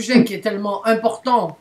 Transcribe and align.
sujet 0.00 0.24
qui 0.24 0.34
est 0.34 0.40
tellement 0.40 0.86
important 0.86 1.56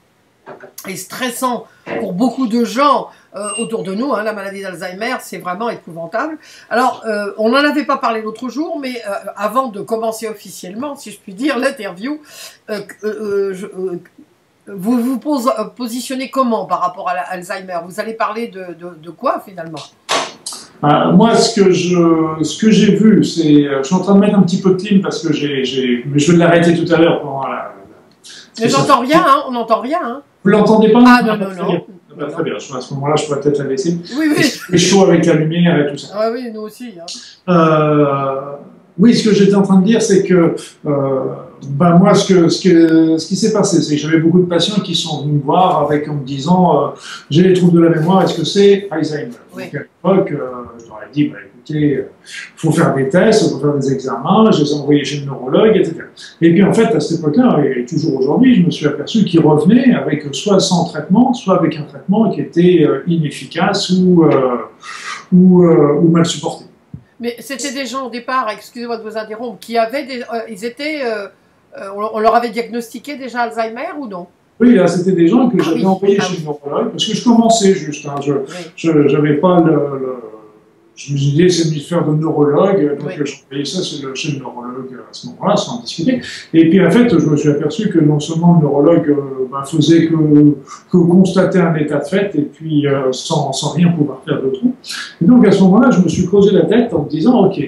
et 0.88 0.96
stressant 0.96 1.68
pour 2.00 2.14
beaucoup 2.14 2.48
de 2.48 2.64
gens 2.64 3.10
euh, 3.36 3.50
autour 3.60 3.84
de 3.84 3.94
nous. 3.94 4.14
Hein, 4.14 4.24
la 4.24 4.34
maladie 4.34 4.62
d'Alzheimer, 4.62 5.16
c'est 5.22 5.38
vraiment 5.38 5.70
épouvantable. 5.70 6.38
Alors, 6.70 7.04
euh, 7.06 7.32
on 7.38 7.50
n'en 7.50 7.58
avait 7.58 7.86
pas 7.86 7.98
parlé 7.98 8.22
l'autre 8.22 8.50
jour, 8.50 8.80
mais 8.80 8.96
euh, 9.08 9.12
avant 9.36 9.68
de 9.68 9.82
commencer 9.82 10.28
officiellement, 10.28 10.96
si 10.96 11.12
je 11.12 11.20
puis 11.20 11.34
dire, 11.34 11.58
l'interview, 11.60 12.22
vous 14.68 15.02
vous 15.02 15.20
positionnez 15.76 16.30
comment 16.30 16.66
par 16.66 16.82
rapport 16.82 17.10
à 17.10 17.16
l'Alzheimer 17.16 17.80
Vous 17.86 18.00
allez 18.00 18.14
parler 18.14 18.48
de, 18.48 19.10
quoi 19.10 19.44
finalement? 19.46 19.82
Moi, 20.82 21.36
ce 21.36 21.60
que 21.60 21.72
je, 21.72 22.44
ce 22.44 22.58
que 22.58 22.72
j'ai 22.72 22.96
vu, 22.96 23.24
c'est, 23.24 23.66
je 23.66 23.84
suis 23.84 23.96
en 23.96 24.00
train 24.00 24.16
de 24.16 24.20
mettre 24.20 24.38
un 24.38 24.44
petit 24.44 24.62
peu 24.62 24.72
de 24.72 24.82
clim 24.82 25.02
parce 25.02 25.22
que 25.22 25.34
j'ai, 25.34 26.04
mais 26.06 26.20
je 26.20 26.32
vais 26.32 26.38
l'arrêter 26.38 26.74
tout 26.74 26.92
à 26.94 26.98
l'heure 26.98 27.22
pendant. 27.22 27.49
Mais 28.62 28.70
j'entends 28.70 29.00
rien, 29.00 29.24
hein, 29.26 29.44
on 29.48 29.52
n'entend 29.52 29.82
rien. 29.82 30.00
Hein. 30.04 30.22
Vous 30.44 30.52
l'entendez 30.52 30.92
pas 30.92 31.04
Ah 31.06 31.22
non, 31.24 31.38
non, 31.38 31.50
non. 31.56 31.86
Bah, 32.18 32.26
très 32.26 32.44
bien, 32.44 32.56
à 32.56 32.60
ce 32.60 32.94
moment-là, 32.96 33.16
je 33.16 33.26
pourrais 33.26 33.40
peut-être 33.40 33.60
la 33.60 33.66
laisser. 33.66 33.98
Oui, 34.18 34.28
oui. 34.36 34.44
C'est 34.44 34.78
chaud 34.78 35.04
avec 35.04 35.26
la 35.26 35.36
lumière 35.36 35.80
et 35.80 35.92
tout 35.92 35.98
ça. 35.98 36.14
Ah 36.16 36.30
oui, 36.34 36.52
nous 36.54 36.62
aussi. 36.62 36.94
Hein. 37.00 37.06
Euh, 37.54 38.52
oui, 38.98 39.16
ce 39.16 39.30
que 39.30 39.34
j'étais 39.34 39.56
en 39.56 39.62
train 39.62 39.80
de 39.80 39.86
dire, 39.86 40.02
c'est 40.02 40.24
que 40.24 40.56
euh, 40.86 41.20
ben 41.68 41.98
moi, 41.98 42.14
ce, 42.14 42.34
que, 42.34 42.50
ce, 42.50 42.62
que, 42.62 43.18
ce 43.18 43.28
qui 43.28 43.36
s'est 43.38 43.54
passé, 43.54 43.82
c'est 43.82 43.96
que 43.96 44.02
j'avais 44.02 44.20
beaucoup 44.20 44.40
de 44.40 44.46
patients 44.46 44.82
qui 44.82 44.96
sont 44.96 45.24
venus 45.24 45.36
me 45.36 45.46
voir 45.46 45.82
avec, 45.82 46.10
en 46.10 46.16
me 46.16 46.26
disant 46.26 46.84
euh, 46.84 46.88
J'ai 47.30 47.44
les 47.44 47.54
troubles 47.54 47.82
de 47.82 47.88
la 47.88 47.96
mémoire, 47.98 48.24
est-ce 48.24 48.38
que 48.38 48.46
c'est 48.46 48.88
Alzheimer? 48.92 49.32
Oui. 49.56 49.64
Donc 49.64 49.76
à 49.76 49.80
l'époque, 49.80 50.32
euh, 50.32 50.52
je 50.84 50.88
leur 50.88 51.00
ai 51.04 51.14
dit 51.14 51.26
bah, 51.30 51.38
Écoutez, 51.60 52.04
il 52.04 52.06
faut 52.56 52.72
faire 52.72 52.94
des 52.96 53.10
tests, 53.10 53.44
il 53.44 53.50
faut 53.52 53.60
faire 53.60 53.74
des 53.74 53.92
examens, 53.94 54.52
je 54.52 54.64
les 54.64 54.72
ai 54.72 54.74
envoyés 54.76 55.06
chez 55.06 55.20
le 55.20 55.26
neurologue, 55.26 55.76
etc. 55.76 55.96
Et 56.42 56.52
puis 56.52 56.64
en 56.64 56.74
fait, 56.74 56.96
à 56.96 57.00
cette 57.00 57.20
époque-là, 57.20 57.60
et 57.64 57.86
toujours 57.86 58.20
aujourd'hui, 58.20 58.56
je 58.56 58.66
me 58.66 58.72
suis 58.72 58.88
aperçu 58.88 59.24
qu'ils 59.26 59.42
revenaient 59.42 59.94
avec 59.94 60.24
soit 60.34 60.60
sans 60.60 60.86
traitement, 60.86 61.34
soit 61.34 61.60
avec 61.60 61.76
un 61.78 61.84
traitement 61.84 62.30
qui 62.32 62.42
était 62.42 62.84
euh, 62.84 63.04
inefficace 63.08 63.90
ou, 63.92 64.26
ou, 65.34 65.66
ou 65.66 66.08
mal 66.10 66.26
supporté. 66.26 66.66
Mais 67.20 67.36
c'était 67.40 67.74
des 67.74 67.86
gens 67.86 68.08
au 68.08 68.10
départ, 68.10 68.50
excusez-moi 68.50 68.98
de 68.98 69.04
vous 69.04 69.18
interrompre, 69.18 69.60
qui 69.60 69.78
avaient 69.78 70.06
des, 70.06 70.24
ils 70.50 70.64
étaient 70.64 71.02
euh, 71.78 71.90
on, 71.96 72.20
leur 72.20 72.36
avait 72.36 72.50
diagnostiqué 72.50 73.16
déjà 73.16 73.42
Alzheimer 73.42 73.90
ou 73.98 74.08
non? 74.08 74.28
Oui, 74.60 74.76
là, 74.76 74.88
c'était 74.88 75.14
des 75.14 75.28
gens 75.28 75.50
que 75.50 75.58
ah 75.60 75.64
j'avais 75.64 75.86
envoyés 75.86 76.20
chez 76.20 76.38
le 76.38 76.44
neurologue, 76.44 76.92
parce 76.92 77.06
que 77.06 77.14
je 77.14 77.24
commençais 77.24 77.74
juste. 77.74 78.06
Hein, 78.06 78.16
je 78.76 78.92
n'avais 78.92 79.36
pas 79.36 79.62
le, 79.62 80.16
Je 81.00 81.14
me 81.14 81.18
suis 81.18 81.32
dit, 81.32 81.50
c'est 81.50 81.74
de 81.74 81.80
faire 81.80 82.06
de 82.06 82.14
neurologue, 82.14 82.98
donc 83.00 83.08
oui. 83.08 83.26
j'envoyais 83.26 83.64
ça 83.64 83.82
chez 83.82 84.02
le, 84.04 84.40
neurologue 84.40 84.94
à 84.96 85.14
ce 85.14 85.28
moment-là, 85.28 85.56
sans 85.56 85.80
discuter. 85.80 86.20
Et 86.54 86.70
puis, 86.70 86.86
en 86.86 86.92
fait, 86.92 87.18
je 87.18 87.26
me 87.26 87.38
suis 87.38 87.48
aperçu 87.48 87.90
que 87.90 88.00
non 88.00 88.20
seulement 88.20 88.56
le 88.56 88.68
neurologue 88.68 89.10
euh, 89.10 89.48
ben, 89.50 89.64
faisait 89.64 90.08
que, 90.08 90.16
que, 90.92 90.98
constater 90.98 91.60
un 91.60 91.74
état 91.76 92.00
de 92.00 92.04
fait, 92.04 92.36
et 92.36 92.42
puis 92.42 92.86
euh, 92.86 93.14
sans, 93.14 93.54
sans, 93.54 93.70
rien 93.70 93.94
pouvoir 93.94 94.22
faire 94.26 94.42
de 94.42 94.50
tout. 94.50 94.74
Et 95.22 95.26
donc, 95.26 95.48
à 95.48 95.52
ce 95.52 95.64
moment-là, 95.64 95.90
je 95.92 96.02
me 96.02 96.10
suis 96.10 96.26
creusé 96.26 96.52
la 96.52 96.64
tête 96.64 96.94
en 96.94 97.04
me 97.04 97.10
disant, 97.10 97.46
OK, 97.46 97.62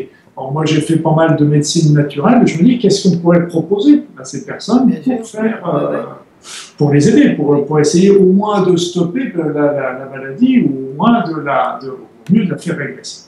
moi, 0.52 0.66
j'ai 0.66 0.82
fait 0.82 0.98
pas 0.98 1.16
mal 1.16 1.38
de 1.38 1.46
médecine 1.46 1.94
naturelle. 1.94 2.46
Je 2.46 2.58
me 2.58 2.64
dis, 2.66 2.80
qu'est-ce 2.80 3.08
qu'on 3.08 3.18
pourrait 3.18 3.48
proposer 3.48 4.04
à 4.20 4.26
ces 4.26 4.46
personnes 4.46 4.94
pour 5.06 5.26
faire, 5.26 5.62
euh, 5.74 6.02
pour 6.78 6.92
les 6.92 7.08
aider, 7.08 7.36
pour, 7.36 7.66
pour, 7.66 7.80
essayer 7.80 8.10
au 8.10 8.26
moins 8.26 8.62
de 8.64 8.76
stopper 8.76 9.32
la, 9.34 9.46
la, 9.46 10.10
maladie 10.12 10.64
ou 10.64 10.92
au 10.92 10.98
moins 10.98 11.24
de 11.24 11.40
la, 11.40 11.80
de, 11.82 11.92
de 12.32 12.50
la 12.52 12.58
faire 12.58 12.78
régresser. 12.78 13.28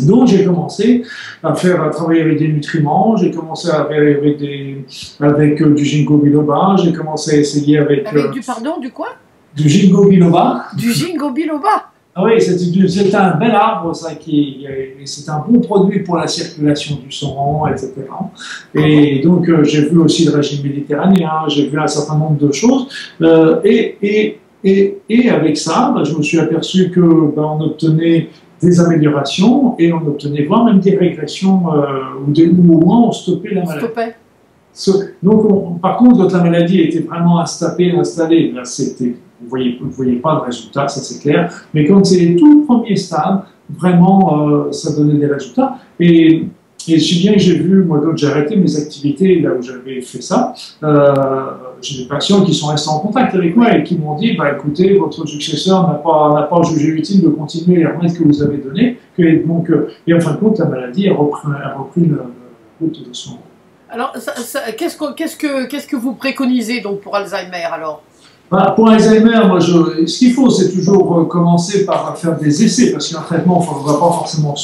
Donc 0.00 0.28
j'ai 0.28 0.44
commencé 0.44 1.04
à 1.42 1.54
faire 1.54 1.82
à 1.82 1.90
travailler 1.90 2.22
avec 2.22 2.38
des 2.38 2.48
nutriments, 2.48 3.16
j'ai 3.16 3.30
commencé 3.30 3.68
à 3.68 3.84
travailler 3.84 4.16
avec, 4.16 4.38
des, 4.38 4.84
avec 5.20 5.62
euh, 5.62 5.74
du 5.74 5.84
ginkgo 5.84 6.18
biloba, 6.18 6.76
j'ai 6.82 6.92
commencé 6.92 7.36
à 7.36 7.40
essayer 7.40 7.78
avec... 7.78 8.06
Avec 8.06 8.26
euh, 8.26 8.30
du 8.30 8.40
pardon, 8.40 8.78
du 8.78 8.90
quoi? 8.90 9.08
Du 9.54 9.68
ginkgo 9.68 10.06
biloba. 10.06 10.66
Du 10.76 10.92
ginkgo 10.92 11.30
biloba 11.30 11.92
ah 12.18 12.24
oui, 12.24 12.40
c'est 12.40 13.14
un 13.14 13.36
bel 13.36 13.50
arbre, 13.50 13.94
ça, 13.94 14.14
qui 14.14 14.66
c'est 15.04 15.28
un 15.28 15.44
bon 15.46 15.60
produit 15.60 16.00
pour 16.00 16.16
la 16.16 16.26
circulation 16.26 16.96
du 16.96 17.12
sang, 17.12 17.66
etc. 17.66 17.92
Et 18.74 19.20
donc, 19.22 19.46
euh, 19.50 19.62
j'ai 19.64 19.82
vu 19.82 19.98
aussi 19.98 20.24
le 20.24 20.32
régime 20.32 20.62
méditerranéen, 20.62 21.46
j'ai 21.48 21.68
vu 21.68 21.78
un 21.78 21.86
certain 21.86 22.16
nombre 22.16 22.38
de 22.38 22.50
choses. 22.52 22.88
Euh, 23.20 23.60
et, 23.64 23.98
et, 24.00 24.38
et, 24.66 24.98
et, 25.08 25.30
avec 25.30 25.56
ça, 25.56 25.92
bah, 25.94 26.02
je 26.04 26.14
me 26.16 26.22
suis 26.22 26.38
aperçu 26.38 26.90
que 26.90 27.00
bah, 27.00 27.56
on 27.56 27.60
obtenait 27.60 28.28
des 28.60 28.80
améliorations 28.80 29.76
et 29.78 29.92
on 29.92 29.98
obtenait 29.98 30.44
voire 30.44 30.64
même 30.64 30.80
des 30.80 30.96
régressions 30.96 31.72
euh, 31.72 31.86
ou, 32.26 32.32
des, 32.32 32.48
au 32.48 32.52
moins 32.52 33.08
on 33.08 33.12
stoppait 33.12 33.54
la 33.54 33.64
maladie. 33.64 33.86
Stoppait. 34.72 35.14
Donc, 35.22 35.80
par 35.80 35.96
contre, 35.96 36.18
quand 36.18 36.32
la 36.32 36.42
maladie 36.42 36.80
était 36.80 37.00
vraiment 37.00 37.40
installée, 37.40 37.92
installée 37.92 38.52
là, 38.52 38.64
c'était 38.64 39.14
vous 39.38 39.44
ne 39.44 39.50
voyez, 39.50 39.78
vous 39.80 39.90
voyez 39.90 40.16
pas 40.16 40.36
de 40.36 40.40
résultats, 40.46 40.88
ça 40.88 41.00
c'est 41.00 41.20
clair. 41.20 41.52
Mais 41.74 41.86
quand 41.86 42.04
c'est 42.04 42.18
les 42.18 42.36
tout 42.36 42.64
premiers 42.64 42.96
stades, 42.96 43.42
vraiment, 43.68 44.48
euh, 44.48 44.72
ça 44.72 44.96
donnait 44.96 45.18
des 45.18 45.26
résultats. 45.26 45.76
Et, 46.00 46.44
et 46.88 46.98
si 46.98 47.18
bien 47.20 47.32
que 47.34 47.38
j'ai 47.38 47.58
vu, 47.58 47.82
moi, 47.82 48.00
quand 48.02 48.16
j'ai 48.16 48.28
arrêté 48.28 48.56
mes 48.56 48.76
activités 48.76 49.40
là 49.40 49.50
où 49.58 49.62
j'avais 49.62 50.00
fait 50.00 50.22
ça, 50.22 50.54
euh, 50.82 51.04
j'ai 51.82 52.02
des 52.02 52.08
patients 52.08 52.42
qui 52.44 52.54
sont 52.54 52.68
restés 52.68 52.90
en 52.90 53.00
contact 53.00 53.34
avec 53.34 53.56
moi 53.56 53.74
et 53.76 53.82
qui 53.84 53.96
m'ont 53.98 54.14
dit 54.16 54.36
bah, 54.36 54.52
écoutez, 54.52 54.96
votre 54.96 55.26
successeur 55.26 55.86
n'a 55.88 55.94
pas, 55.94 56.48
pas 56.50 56.62
jugé 56.62 56.88
utile 56.88 57.22
de 57.22 57.28
continuer 57.28 57.78
les 57.78 57.86
remèdes 57.86 58.16
que 58.16 58.24
vous 58.24 58.42
avez 58.42 58.58
donnés. 58.58 58.98
Donc, 59.46 59.70
euh, 59.70 59.88
et 60.06 60.14
en 60.14 60.20
fin 60.20 60.32
de 60.32 60.36
compte, 60.36 60.58
la 60.58 60.66
maladie 60.66 61.08
a 61.08 61.14
repris, 61.14 61.48
a 61.62 61.74
repris 61.74 62.06
la, 62.06 62.26
route 62.80 63.00
de. 63.00 63.12
Alors, 63.88 64.12
qu'est-ce 64.76 64.96
que, 64.96 65.14
qu'est-ce 65.14 65.36
que, 65.36 65.66
qu'est-ce 65.66 65.86
que 65.86 65.96
vous 65.96 66.14
préconisez 66.14 66.80
donc 66.80 67.00
pour 67.00 67.16
Alzheimer 67.16 67.64
alors? 67.72 68.02
Bah, 68.50 68.72
pour 68.76 68.88
Alzheimer, 68.88 69.46
moi, 69.48 69.58
je, 69.58 70.06
ce 70.06 70.18
qu'il 70.18 70.32
faut, 70.32 70.48
c'est 70.50 70.70
toujours 70.70 71.18
euh, 71.18 71.24
commencer 71.24 71.84
par 71.84 72.16
faire 72.16 72.38
des 72.38 72.64
essais, 72.64 72.92
parce 72.92 73.12
qu'un 73.12 73.22
traitement 73.22 73.58
ne 73.60 73.86
va 73.86 73.94
pas 73.94 74.12
forcément 74.12 74.54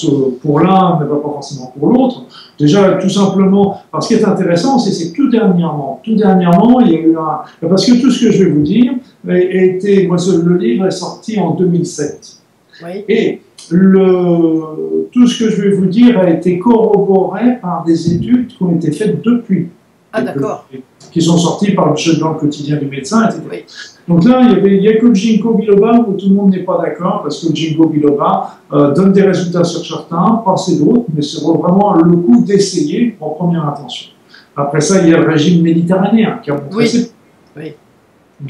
pour 0.41 0.61
l'un, 0.61 1.01
ne 1.01 1.05
va 1.07 1.17
pas 1.17 1.29
forcément 1.29 1.73
pour 1.77 1.89
l'autre. 1.89 2.25
Déjà, 2.59 2.93
tout 2.93 3.09
simplement, 3.09 3.81
parce 3.91 4.09
ce 4.09 4.15
qui 4.15 4.21
est 4.21 4.25
intéressant, 4.25 4.79
c'est 4.79 5.11
que 5.11 5.17
tout 5.17 5.29
dernièrement, 5.29 6.01
tout 6.05 6.15
dernièrement, 6.15 6.81
il 6.81 6.93
y 6.93 6.97
a 6.97 7.01
eu 7.01 7.17
un... 7.17 7.69
Parce 7.69 7.85
que 7.85 8.01
tout 8.01 8.11
ce 8.11 8.25
que 8.25 8.31
je 8.31 8.45
vais 8.45 8.51
vous 8.51 8.63
dire 8.63 8.93
a 9.29 9.37
été... 9.37 10.07
Moi, 10.07 10.17
le 10.45 10.57
livre 10.59 10.87
est 10.87 10.93
sorti 10.93 11.41
en 11.41 11.55
2007. 11.55 12.37
Oui. 12.85 13.05
Et 13.09 13.41
le, 13.71 15.09
tout 15.11 15.27
ce 15.27 15.45
que 15.45 15.51
je 15.51 15.63
vais 15.63 15.71
vous 15.71 15.87
dire 15.87 16.19
a 16.19 16.31
été 16.31 16.59
corroboré 16.59 17.57
par 17.61 17.85
des 17.85 18.15
études 18.15 18.49
qui 18.49 18.63
ont 18.63 18.75
été 18.77 18.93
faites 18.93 19.23
depuis. 19.25 19.69
Ah, 20.13 20.23
d'accord 20.23 20.67
qui 21.13 21.21
sont 21.21 21.37
sortis 21.37 21.73
par 21.73 21.93
le 21.93 22.19
dans 22.19 22.33
le 22.33 22.39
quotidien 22.39 22.77
du 22.77 22.87
médecin, 22.87 23.29
etc. 23.29 23.65
Donc 24.09 24.25
là, 24.25 24.41
il 24.43 24.81
n'y 24.81 24.89
a 24.89 24.97
que 24.97 25.07
le 25.07 25.15
ginkgo 25.15 25.55
biloba 25.55 25.99
où 26.01 26.15
tout 26.15 26.29
le 26.29 26.35
monde 26.35 26.51
n'est 26.51 26.65
pas 26.65 26.81
d'accord, 26.83 27.21
parce 27.23 27.41
que 27.41 27.51
le 27.51 27.55
ginkgo 27.55 27.87
biloba 27.87 28.57
euh, 28.73 28.93
donne 28.93 29.13
des 29.13 29.23
résultats 29.23 29.63
sur 29.63 29.85
certains, 29.85 30.43
pas 30.45 30.57
sur 30.57 30.85
d'autres, 30.85 31.07
mais 31.15 31.23
c'est 31.23 31.43
vraiment 31.43 31.95
le 31.95 32.17
coup 32.17 32.43
d'essayer 32.45 33.17
en 33.21 33.31
première 33.31 33.69
intention. 33.69 34.09
Après 34.57 34.81
ça, 34.81 35.03
il 35.03 35.11
y 35.11 35.15
a 35.15 35.19
le 35.19 35.29
régime 35.29 35.63
méditerranéen 35.63 36.41
qui 36.43 36.51
a 36.51 36.55
montré 36.55 36.77
oui. 36.77 37.11
oui. 37.57 37.75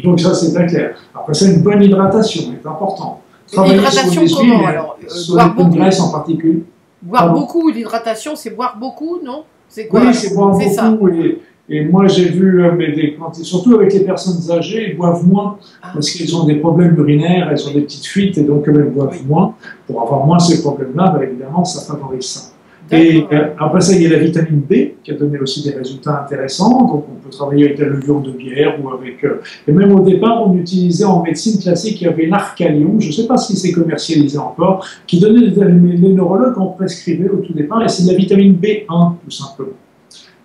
Donc 0.02 0.20
ça, 0.20 0.32
c'est 0.34 0.54
très 0.54 0.66
clair. 0.66 0.96
Après 1.14 1.34
ça, 1.34 1.46
une 1.46 1.62
bonne 1.62 1.82
hydratation 1.82 2.52
est 2.52 2.66
important. 2.66 3.20
L'hydratation 3.52 4.22
comment 4.34 4.66
alors 4.66 4.96
euh, 5.02 5.34
boire 5.34 5.54
beaucoup. 5.54 5.76
graisse 5.76 6.00
en 6.00 6.10
particulier. 6.10 6.62
Boire 7.02 7.32
beaucoup, 7.32 7.70
l'hydratation, 7.70 8.36
c'est 8.36 8.50
boire 8.50 8.76
beaucoup, 8.78 9.18
non? 9.22 9.42
C'est 9.68 9.88
quoi 9.88 10.00
Oui, 10.00 10.14
c'est 10.14 10.34
boire 10.34 10.52
beaucoup. 10.52 10.70
Ça? 10.70 10.96
Et 11.12 11.42
moi, 11.68 12.06
j'ai 12.06 12.28
vu, 12.28 12.64
euh, 12.64 12.72
mais 12.76 12.92
des, 12.92 13.16
surtout 13.42 13.74
avec 13.76 13.92
les 13.92 14.00
personnes 14.00 14.50
âgées, 14.50 14.90
elles 14.90 14.96
boivent 14.96 15.26
moins 15.26 15.58
ah. 15.82 15.90
parce 15.94 16.10
qu'elles 16.10 16.34
ont 16.36 16.44
des 16.44 16.56
problèmes 16.56 16.94
urinaires, 16.98 17.48
elles 17.50 17.68
ont 17.68 17.72
des 17.72 17.82
petites 17.82 18.06
fuites 18.06 18.36
et 18.36 18.42
donc 18.42 18.64
elles 18.66 18.90
boivent 18.90 19.26
moins. 19.26 19.54
Pour 19.86 20.02
avoir 20.02 20.26
moins 20.26 20.38
ces 20.38 20.60
problèmes-là, 20.60 21.18
évidemment, 21.22 21.64
ça 21.64 21.80
favorise 21.92 22.26
ça. 22.26 22.52
Et 22.90 23.24
euh, 23.32 23.46
après 23.58 23.80
ça, 23.80 23.94
il 23.94 24.02
y 24.02 24.06
a 24.06 24.10
la 24.10 24.18
vitamine 24.18 24.60
B 24.60 25.02
qui 25.02 25.12
a 25.12 25.14
donné 25.14 25.38
aussi 25.38 25.62
des 25.62 25.70
résultats 25.70 26.24
intéressants. 26.24 26.80
Donc, 26.80 27.06
on 27.08 27.24
peut 27.24 27.30
travailler 27.30 27.66
avec 27.66 27.78
la 27.78 27.86
levure 27.86 28.20
de 28.20 28.32
bière 28.32 28.76
ou 28.82 28.90
avec. 28.90 29.24
Euh, 29.24 29.40
et 29.66 29.72
même 29.72 29.92
au 29.92 30.04
départ, 30.04 30.46
on 30.46 30.54
utilisait 30.56 31.04
en 31.04 31.22
médecine 31.22 31.58
classique, 31.60 32.02
il 32.02 32.04
y 32.04 32.08
avait 32.08 32.26
l'arcalion, 32.26 32.96
je 32.98 33.06
ne 33.06 33.12
sais 33.12 33.26
pas 33.26 33.38
si 33.38 33.56
c'est 33.56 33.72
commercialisé 33.72 34.36
encore, 34.36 34.84
qui 35.06 35.20
donnait 35.20 35.48
des, 35.48 35.64
les 35.64 36.12
neurologues 36.12 36.58
en 36.58 36.66
prescrivaient 36.66 37.30
au 37.30 37.36
tout 37.36 37.54
départ, 37.54 37.82
et 37.84 37.88
c'est 37.88 38.02
de 38.02 38.10
la 38.10 38.16
vitamine 38.16 38.58
B1, 38.60 39.12
tout 39.24 39.30
simplement 39.30 39.72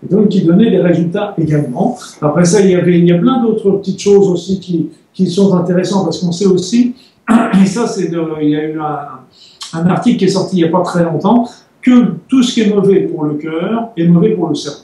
et 0.04 0.14
donc 0.14 0.30
qui 0.30 0.42
donnait 0.44 0.70
des 0.70 0.80
résultats 0.80 1.34
également. 1.38 1.98
Après 2.22 2.46
ça, 2.46 2.62
il 2.62 2.72
y, 2.72 2.76
avait, 2.76 3.00
il 3.00 3.06
y 3.06 3.12
a 3.12 3.18
plein 3.18 3.42
d'autres 3.42 3.72
petites 3.72 4.00
choses 4.00 4.30
aussi 4.30 4.60
qui, 4.60 4.90
qui 5.14 5.28
sont 5.28 5.54
intéressantes 5.56 6.06
parce 6.06 6.20
qu'on 6.20 6.32
sait 6.32 6.46
aussi, 6.46 6.96
et 7.62 7.66
ça, 7.66 7.88
c'est 7.88 8.12
il 8.42 8.50
y 8.50 8.56
a 8.56 8.70
eu 8.70 8.80
un, 8.80 9.80
un, 9.80 9.86
article 9.88 10.18
qui 10.18 10.26
est 10.26 10.30
sorti 10.30 10.58
il 10.58 10.64
n'y 10.64 10.70
a 10.70 10.72
pas 10.72 10.84
très 10.84 11.04
longtemps, 11.04 11.50
que 11.82 12.14
tout 12.28 12.44
ce 12.44 12.54
qui 12.54 12.62
est 12.62 12.74
mauvais 12.74 13.02
pour 13.02 13.24
le 13.24 13.36
cœur 13.36 13.90
est 13.98 14.08
mauvais 14.08 14.32
pour 14.32 14.50
le 14.50 14.56
cerveau. 14.56 14.84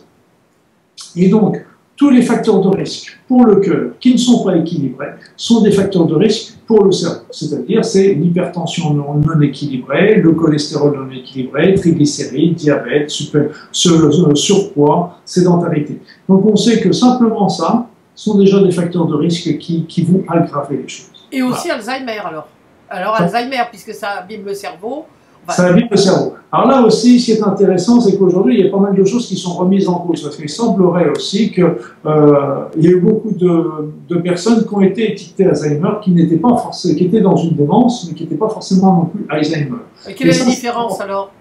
Et 1.16 1.30
donc, 1.30 1.64
tous 1.96 2.10
les 2.10 2.22
facteurs 2.22 2.60
de 2.62 2.70
risque 2.70 3.18
pour 3.28 3.46
le 3.46 3.58
cœur 3.58 3.92
qui 4.00 4.14
ne 4.14 4.18
sont 4.18 4.44
pas 4.44 4.58
équilibrés 4.58 5.12
sont 5.38 5.62
des 5.62 5.72
facteurs 5.72 6.06
de 6.06 6.16
risque 6.16 6.56
pour 6.66 6.84
le 6.84 6.92
cerveau. 6.92 7.26
C'est-à-dire, 7.32 7.86
c'est 7.86 8.14
l'hypertension 8.14 8.94
non, 8.94 9.22
équilibrée, 9.42 10.16
le 10.16 10.32
cholestérol 10.32 10.98
non 10.98 11.12
équilibré, 11.12 11.76
triglycérides, 11.76 12.56
diabète, 12.56 13.10
super, 13.10 13.50
surpoids, 13.72 15.20
sédentarité. 15.26 16.00
Donc 16.28 16.46
on 16.46 16.56
sait 16.56 16.82
que 16.82 16.92
simplement 16.92 17.50
ça, 17.50 17.88
sont 18.16 18.38
déjà 18.38 18.62
des 18.62 18.72
facteurs 18.72 19.08
de 19.08 19.16
risque 19.16 19.58
qui, 19.58 19.86
qui 19.86 20.04
vont 20.04 20.24
aggraver 20.28 20.78
les 20.78 20.88
choses. 20.88 21.28
Et 21.32 21.42
aussi 21.42 21.70
Alzheimer 21.70 22.20
alors. 22.24 22.48
Alors 22.90 23.16
Alzheimer, 23.16 23.64
puisque 23.70 23.94
ça 23.94 24.20
abîme 24.20 24.46
le 24.46 24.54
cerveau, 24.54 25.06
ça 25.50 25.66
abîme 25.66 25.88
le 25.90 25.98
cerveau. 25.98 26.34
Alors 26.52 26.68
là 26.68 26.82
aussi, 26.86 27.20
ce 27.20 27.26
qui 27.26 27.32
est 27.32 27.44
intéressant, 27.44 28.00
c'est 28.00 28.16
qu'aujourd'hui, 28.16 28.60
il 28.60 28.66
y 28.66 28.68
a 28.68 28.72
pas 28.72 28.78
mal 28.78 28.94
de 28.94 29.04
choses 29.04 29.28
qui 29.28 29.36
sont 29.36 29.54
remises 29.54 29.88
en 29.88 29.96
cause. 29.96 30.22
Parce 30.22 30.36
qu'il 30.36 30.48
semblerait 30.48 31.10
aussi 31.10 31.52
qu'il 31.52 31.64
euh, 31.64 32.66
y 32.78 32.88
a 32.88 32.92
eu 32.92 33.00
beaucoup 33.00 33.32
de, 33.32 33.92
de, 34.08 34.16
personnes 34.18 34.64
qui 34.64 34.74
ont 34.74 34.82
été 34.82 35.14
étiquetées 35.14 35.48
Alzheimer, 35.48 35.94
qui 36.04 36.12
n'étaient 36.12 36.38
pas 36.38 36.56
forcément, 36.56 36.96
qui 36.96 37.06
étaient 37.06 37.22
dans 37.22 37.36
une 37.36 37.56
démence, 37.56 38.08
mais 38.08 38.14
qui 38.14 38.24
n'étaient 38.24 38.36
pas 38.36 38.50
forcément 38.50 38.94
non 38.94 39.06
plus 39.06 39.26
Alzheimer. 39.30 39.78
Et 40.08 40.14
quelle 40.14 40.30
est 40.30 40.40
la 40.40 40.46
différence 40.46 41.02
alors? 41.02 41.32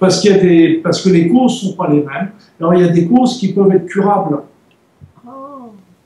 Parce, 0.00 0.20
qu'il 0.20 0.30
y 0.30 0.34
a 0.34 0.38
des, 0.38 0.80
parce 0.82 1.02
que 1.02 1.10
les 1.10 1.28
causes 1.28 1.62
ne 1.64 1.68
sont 1.68 1.76
pas 1.76 1.88
les 1.88 2.00
mêmes. 2.00 2.30
Alors 2.58 2.72
il 2.72 2.80
y 2.80 2.88
a 2.88 2.88
des 2.88 3.06
causes 3.06 3.36
qui 3.36 3.52
peuvent 3.52 3.70
être 3.72 3.86
curables. 3.86 4.38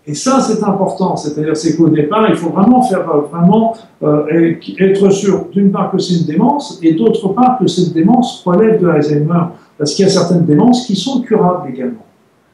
Et 0.06 0.14
ça, 0.14 0.40
c'est 0.40 0.62
important. 0.64 1.16
C'est-à-dire, 1.16 1.56
c'est 1.56 1.76
qu'au 1.76 1.88
départ, 1.88 2.28
il 2.28 2.34
faut 2.36 2.50
vraiment 2.50 2.82
faire 2.82 3.08
euh, 3.08 3.20
vraiment 3.30 3.76
euh, 4.02 4.54
être 4.80 5.10
sûr, 5.10 5.46
d'une 5.52 5.70
part, 5.70 5.92
que 5.92 5.98
c'est 5.98 6.14
une 6.14 6.26
démence, 6.26 6.80
et 6.82 6.94
d'autre 6.94 7.28
part, 7.28 7.58
que 7.58 7.68
cette 7.68 7.92
démence 7.92 8.42
relève 8.44 8.80
de 8.80 8.88
Alzheimer. 8.88 9.44
Parce 9.78 9.94
qu'il 9.94 10.04
y 10.04 10.08
a 10.08 10.10
certaines 10.10 10.44
démences 10.44 10.86
qui 10.86 10.96
sont 10.96 11.20
curables 11.20 11.70
également. 11.70 12.04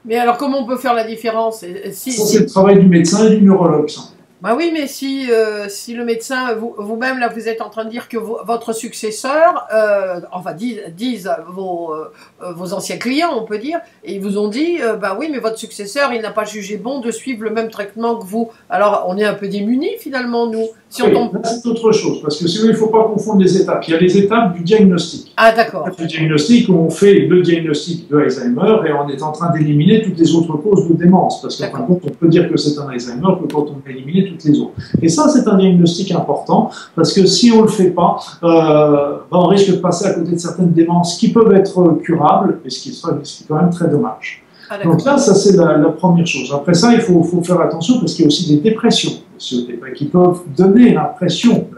Mais 0.04 0.16
alors, 0.16 0.36
comment 0.36 0.62
on 0.62 0.66
peut 0.66 0.76
faire 0.76 0.94
la 0.94 1.04
différence? 1.04 1.64
Si, 1.92 2.12
Ça, 2.12 2.24
c'est 2.26 2.40
le 2.40 2.46
travail 2.46 2.78
du 2.80 2.86
médecin 2.86 3.26
et 3.26 3.36
du 3.36 3.44
neurologue. 3.44 3.88
Ça. 3.88 4.02
Bah 4.40 4.54
oui, 4.56 4.70
mais 4.72 4.86
si, 4.86 5.32
euh, 5.32 5.68
si 5.68 5.94
le 5.94 6.04
médecin, 6.04 6.54
vous-même, 6.54 7.18
là, 7.18 7.26
vous 7.26 7.48
êtes 7.48 7.60
en 7.60 7.70
train 7.70 7.84
de 7.84 7.90
dire 7.90 8.08
que 8.08 8.16
votre 8.16 8.72
successeur, 8.72 9.66
euh, 9.74 10.20
enfin, 10.30 10.52
disent, 10.52 10.80
disent 10.90 11.28
vos, 11.48 11.92
euh, 11.92 12.12
vos, 12.52 12.72
anciens 12.72 12.98
clients, 12.98 13.32
on 13.36 13.44
peut 13.44 13.58
dire, 13.58 13.80
et 14.04 14.14
ils 14.14 14.20
vous 14.20 14.38
ont 14.38 14.46
dit, 14.46 14.78
bah 15.00 15.16
oui, 15.18 15.28
mais 15.28 15.38
votre 15.38 15.58
successeur, 15.58 16.12
il 16.12 16.22
n'a 16.22 16.30
pas 16.30 16.44
jugé 16.44 16.76
bon 16.76 17.00
de 17.00 17.10
suivre 17.10 17.42
le 17.42 17.50
même 17.50 17.68
traitement 17.68 18.14
que 18.14 18.24
vous. 18.24 18.52
Alors, 18.70 19.06
on 19.08 19.18
est 19.18 19.24
un 19.24 19.34
peu 19.34 19.48
démunis, 19.48 19.96
finalement, 19.98 20.46
nous. 20.46 20.68
Si 20.90 21.02
oui, 21.02 21.10
on 21.14 21.30
c'est 21.44 21.68
autre 21.68 21.92
chose, 21.92 22.22
parce 22.22 22.38
que 22.38 22.48
si 22.48 22.60
il 22.62 22.68
ne 22.68 22.72
faut 22.72 22.86
pas 22.86 23.04
confondre 23.04 23.42
les 23.42 23.60
étapes. 23.60 23.84
Il 23.86 23.90
y 23.90 23.94
a 23.94 24.00
les 24.00 24.16
étapes 24.16 24.54
du 24.54 24.62
diagnostic. 24.62 25.34
Ah, 25.36 25.52
d'accord. 25.52 25.86
Du 25.98 26.06
diagnostic, 26.06 26.66
où 26.70 26.72
on 26.76 26.88
fait 26.88 27.26
le 27.26 27.42
diagnostic 27.42 28.08
de 28.08 28.16
Alzheimer 28.16 28.88
et 28.88 28.92
on 28.92 29.06
est 29.10 29.22
en 29.22 29.32
train 29.32 29.52
d'éliminer 29.52 30.00
toutes 30.00 30.18
les 30.18 30.34
autres 30.34 30.56
causes 30.56 30.88
de 30.88 30.94
démence. 30.94 31.42
Parce 31.42 31.58
qu'en 31.58 31.70
fin 31.70 31.80
de 31.80 31.86
compte, 31.86 32.02
on 32.06 32.10
peut 32.10 32.28
dire 32.28 32.48
que 32.50 32.56
c'est 32.56 32.78
un 32.78 32.88
Alzheimer 32.88 33.28
que 33.38 33.52
quand 33.52 33.66
on 33.66 33.86
a 33.86 33.90
éliminé 33.90 34.30
toutes 34.30 34.42
les 34.44 34.58
autres. 34.60 34.72
Et 35.02 35.10
ça, 35.10 35.28
c'est 35.28 35.46
un 35.46 35.58
diagnostic 35.58 36.10
important, 36.12 36.70
parce 36.96 37.12
que 37.12 37.26
si 37.26 37.52
on 37.52 37.58
ne 37.58 37.62
le 37.62 37.68
fait 37.68 37.90
pas, 37.90 38.16
euh, 38.42 39.18
ben, 39.30 39.38
on 39.38 39.46
risque 39.48 39.70
de 39.70 39.76
passer 39.76 40.06
à 40.06 40.14
côté 40.14 40.32
de 40.32 40.38
certaines 40.38 40.72
démences 40.72 41.18
qui 41.18 41.28
peuvent 41.32 41.52
être 41.52 41.98
curables, 42.02 42.60
et 42.64 42.70
ce 42.70 42.82
qui, 42.82 42.92
serait, 42.92 43.12
ce 43.24 43.38
qui 43.38 43.44
est 43.44 43.46
quand 43.46 43.56
même 43.56 43.70
très 43.70 43.88
dommage. 43.88 44.42
Ah, 44.70 44.82
Donc 44.82 45.04
là, 45.04 45.18
ça 45.18 45.34
c'est 45.34 45.56
la, 45.56 45.78
première 45.98 46.26
chose. 46.26 46.50
Après 46.54 46.74
ça, 46.74 46.94
il 46.94 47.00
faut, 47.00 47.22
faut 47.22 47.42
faire 47.42 47.60
attention 47.60 47.98
parce 48.00 48.14
qu'il 48.14 48.24
y 48.24 48.26
a 48.26 48.28
aussi 48.28 48.54
des 48.54 48.60
dépressions 48.60 49.12
qui 49.38 50.04
peuvent 50.06 50.40
donner 50.56 50.94
l'impression 50.94 51.68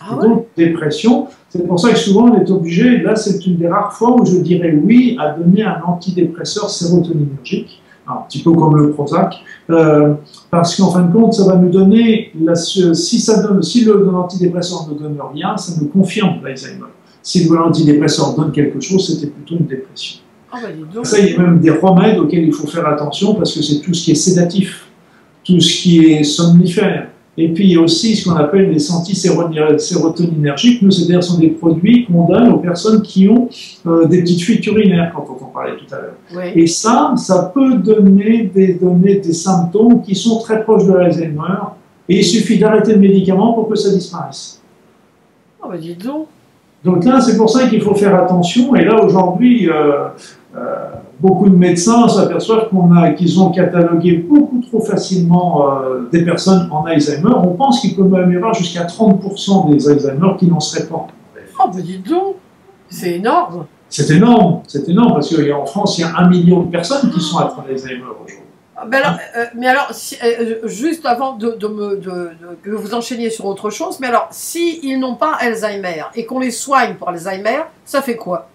ah 0.00 0.18
Donc, 0.20 0.46
dépression, 0.56 1.26
c'est 1.48 1.66
pour 1.66 1.78
ça 1.80 1.92
que 1.92 1.98
souvent 1.98 2.30
on 2.30 2.40
est 2.40 2.50
obligé, 2.50 2.98
là 2.98 3.16
c'est 3.16 3.44
une 3.46 3.56
des 3.56 3.68
rares 3.68 3.92
fois 3.92 4.20
où 4.20 4.24
je 4.24 4.36
dirais 4.38 4.78
oui 4.82 5.16
à 5.18 5.30
donner 5.32 5.62
un 5.62 5.80
antidépresseur 5.86 6.68
sérotoninergique 6.70 7.80
un 8.10 8.22
petit 8.28 8.42
peu 8.42 8.52
comme 8.52 8.76
le 8.76 8.90
Prozac, 8.90 9.36
euh, 9.70 10.14
parce 10.50 10.76
qu'en 10.76 10.90
fin 10.90 11.02
de 11.02 11.12
compte, 11.12 11.34
ça 11.34 11.46
va 11.46 11.56
nous 11.56 11.70
donner, 11.70 12.32
la, 12.40 12.54
si, 12.54 13.20
ça 13.20 13.42
donne, 13.42 13.62
si 13.62 13.84
l'antidépresseur 13.84 14.88
ne 14.90 14.98
donne 14.98 15.16
rien, 15.32 15.56
ça 15.56 15.80
nous 15.80 15.88
confirme 15.88 16.40
l'Alzheimer. 16.42 16.86
Si 17.22 17.48
l'antidépresseur 17.48 18.34
donne 18.34 18.50
quelque 18.50 18.80
chose, 18.80 19.06
c'était 19.06 19.28
plutôt 19.28 19.56
une 19.60 19.66
dépression. 19.66 20.20
Ah 20.52 20.58
bah, 20.62 21.04
ça, 21.04 21.18
il 21.20 21.32
y 21.32 21.36
a 21.36 21.38
même 21.38 21.60
des 21.60 21.70
remèdes 21.70 22.18
auxquels 22.18 22.44
il 22.44 22.52
faut 22.52 22.66
faire 22.66 22.86
attention, 22.88 23.34
parce 23.34 23.54
que 23.54 23.62
c'est 23.62 23.80
tout 23.80 23.94
ce 23.94 24.04
qui 24.04 24.10
est 24.12 24.16
sédatif, 24.16 24.89
tout 25.44 25.60
ce 25.60 25.82
qui 25.82 26.04
est 26.04 26.24
somnifère, 26.24 27.08
et 27.36 27.48
puis 27.48 27.64
il 27.64 27.70
y 27.72 27.76
a 27.76 27.80
aussi 27.80 28.16
ce 28.16 28.28
qu'on 28.28 28.36
appelle 28.36 28.70
les 28.70 28.90
anti-sérotoninergiques. 28.90 30.82
Nous, 30.82 30.90
c'est-à-dire 30.90 31.22
sont 31.22 31.38
des 31.38 31.48
produits 31.48 32.04
qu'on 32.04 32.26
donne 32.26 32.52
aux 32.52 32.58
personnes 32.58 33.00
qui 33.02 33.28
ont 33.28 33.48
euh, 33.86 34.06
des 34.06 34.20
petites 34.20 34.42
fuites 34.42 34.66
urinaires, 34.66 35.12
quand 35.14 35.26
on 35.28 35.44
en 35.44 35.48
parlait 35.48 35.76
tout 35.76 35.94
à 35.94 35.98
l'heure. 36.00 36.52
Et 36.54 36.66
ça, 36.66 37.14
ça 37.16 37.50
peut 37.54 37.74
donner 37.76 38.50
des, 38.54 38.74
donner 38.74 39.16
des 39.16 39.32
symptômes 39.32 40.02
qui 40.02 40.14
sont 40.14 40.38
très 40.40 40.62
proches 40.62 40.84
de 40.86 40.92
l'Alzheimer. 40.92 41.60
Et 42.08 42.18
il 42.18 42.24
suffit 42.24 42.58
d'arrêter 42.58 42.92
le 42.92 42.98
médicament 42.98 43.54
pour 43.54 43.68
que 43.68 43.76
ça 43.76 43.90
disparaisse. 43.90 44.60
Oh, 45.62 45.68
bah 45.70 45.78
dis 45.78 45.94
donc. 45.94 46.26
Donc 46.84 47.04
là, 47.04 47.20
c'est 47.20 47.36
pour 47.36 47.48
ça 47.48 47.68
qu'il 47.68 47.80
faut 47.80 47.94
faire 47.94 48.14
attention. 48.16 48.74
Et 48.74 48.84
là, 48.84 49.02
aujourd'hui, 49.02 49.68
euh, 49.68 50.08
euh, 50.56 50.90
beaucoup 51.20 51.48
de 51.48 51.54
médecins 51.54 52.08
s'aperçoivent 52.08 52.68
qu'ils 53.16 53.40
ont 53.40 53.50
catalogué 53.50 54.16
beaucoup 54.16 54.60
trop 54.60 54.80
facilement 54.80 55.82
euh, 55.82 56.08
des 56.10 56.24
personnes 56.24 56.68
en 56.72 56.84
Alzheimer. 56.84 57.34
On 57.36 57.54
pense 57.54 57.80
qu'il 57.80 57.94
peut 57.94 58.02
même 58.02 58.32
y 58.32 58.36
avoir 58.36 58.54
jusqu'à 58.54 58.84
30% 58.84 59.70
des 59.70 59.88
Alzheimer 59.88 60.36
qui 60.38 60.46
n'en 60.46 60.60
seraient 60.60 60.86
pas. 60.86 61.06
Oh, 61.62 61.70
mais 61.74 61.82
dites 61.82 62.08
donc, 62.08 62.36
c'est 62.88 63.12
énorme. 63.12 63.66
C'est 63.88 64.10
énorme, 64.10 64.62
c'est 64.66 64.88
énorme, 64.88 65.14
parce 65.14 65.34
qu'en 65.34 65.66
France, 65.66 65.98
il 65.98 66.02
y 66.02 66.04
a 66.04 66.16
un 66.16 66.28
million 66.28 66.62
de 66.62 66.70
personnes 66.70 67.10
qui 67.10 67.20
sont 67.20 67.38
atteintes 67.38 67.66
d'Alzheimer 67.66 68.02
aujourd'hui. 68.02 68.36
Ah, 68.76 68.86
mais 68.88 68.96
alors, 68.96 69.18
euh, 69.36 69.44
mais 69.54 69.66
alors 69.66 69.92
juste 70.64 71.04
avant 71.04 71.34
de, 71.34 71.68
me, 71.68 72.00
que 72.62 72.70
vous 72.70 72.94
enchaîniez 72.94 73.30
sur 73.30 73.44
autre 73.44 73.70
chose, 73.70 74.00
mais 74.00 74.06
alors, 74.08 74.28
s'ils 74.30 74.98
n'ont 74.98 75.16
pas 75.16 75.34
Alzheimer 75.38 76.04
et 76.14 76.24
qu'on 76.24 76.40
les 76.40 76.50
soigne 76.50 76.94
pour 76.94 77.08
Alzheimer, 77.10 77.64
ça 77.84 78.00
fait 78.02 78.16
quoi? 78.16 78.48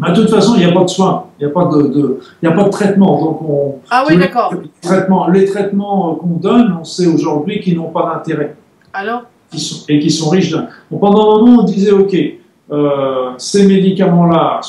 De 0.00 0.14
toute 0.14 0.30
façon, 0.30 0.54
il 0.56 0.64
n'y 0.64 0.70
a 0.70 0.72
pas 0.72 0.84
de 0.84 0.88
soins, 0.88 1.24
il 1.38 1.46
n'y 1.46 1.50
a, 1.50 1.54
pas 1.54 1.64
de, 1.66 2.18
il 2.42 2.48
a 2.48 2.52
pas 2.52 2.64
de 2.64 2.70
traitement. 2.70 3.20
Donc 3.20 3.42
on, 3.42 3.74
ah 3.90 4.04
oui, 4.08 4.16
d'accord. 4.16 4.54
Les 4.54 4.88
traitements, 4.88 5.28
les 5.28 5.44
traitements 5.44 6.14
qu'on 6.16 6.36
donne, 6.36 6.76
on 6.80 6.84
sait 6.84 7.06
aujourd'hui 7.06 7.60
qu'ils 7.60 7.76
n'ont 7.76 7.90
pas 7.90 8.12
d'intérêt. 8.14 8.56
Alors? 8.92 9.22
Et 9.88 9.98
qui 10.00 10.10
sont 10.10 10.30
riches 10.30 10.50
d'un. 10.50 10.66
pendant 10.98 11.36
un 11.36 11.40
moment, 11.40 11.62
on 11.62 11.64
disait, 11.64 11.92
OK, 11.92 12.16
euh, 12.70 13.30
ces 13.36 13.66
médicaments-là 13.66 14.60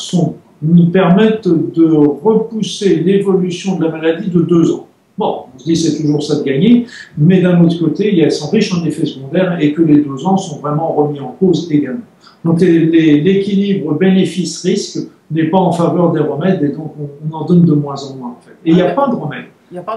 nous 0.62 0.88
permettent 0.88 1.48
de 1.48 1.86
repousser 1.86 2.98
l'évolution 2.98 3.78
de 3.78 3.86
la 3.86 3.92
maladie 3.92 4.30
de 4.30 4.42
deux 4.42 4.74
ans. 4.74 4.88
Bon, 5.18 5.46
on 5.54 5.60
se 5.60 5.66
dit 5.66 5.76
c'est 5.76 6.02
toujours 6.02 6.24
ça 6.24 6.40
de 6.40 6.44
gagner, 6.44 6.88
mais 7.18 7.40
d'un 7.42 7.64
autre 7.64 7.78
côté, 7.78 8.14
ils 8.14 8.32
sont 8.32 8.50
riches 8.50 8.74
en 8.74 8.84
effets 8.84 9.06
secondaires 9.06 9.58
et 9.62 9.72
que 9.72 9.84
les 9.84 9.98
deux 9.98 10.26
ans 10.26 10.38
sont 10.38 10.60
vraiment 10.60 10.92
remis 10.94 11.20
en 11.20 11.36
cause 11.40 11.72
également. 11.72 12.02
Donc 12.44 12.60
l'équilibre 12.62 13.94
bénéfice-risque 13.94 15.08
n'est 15.32 15.46
pas 15.46 15.58
en 15.58 15.72
faveur 15.72 16.12
des 16.12 16.20
remèdes 16.20 16.62
et 16.64 16.70
donc 16.70 16.94
on, 17.00 17.36
en 17.36 17.46
donne 17.46 17.64
de 17.64 17.74
moins 17.74 17.96
en 18.04 18.16
moins 18.16 18.30
en 18.30 18.40
fait. 18.46 18.52
Et 18.66 18.72
il 18.72 18.76
n'y 18.76 18.82
a 18.82 18.92
pas 18.92 19.08
de 19.08 19.16
remède. 19.16 19.46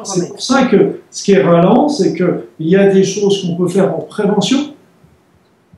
C'est 0.05 0.29
pour 0.29 0.41
ça 0.41 0.67
que 0.67 1.01
ce 1.11 1.25
qui 1.25 1.33
est 1.33 1.43
ralent, 1.43 1.89
c'est 1.89 2.15
qu'il 2.15 2.45
y 2.61 2.77
a 2.77 2.91
des 2.91 3.05
choses 3.05 3.43
qu'on 3.43 3.57
peut 3.57 3.69
faire 3.69 3.95
en 3.95 4.01
prévention 4.01 4.59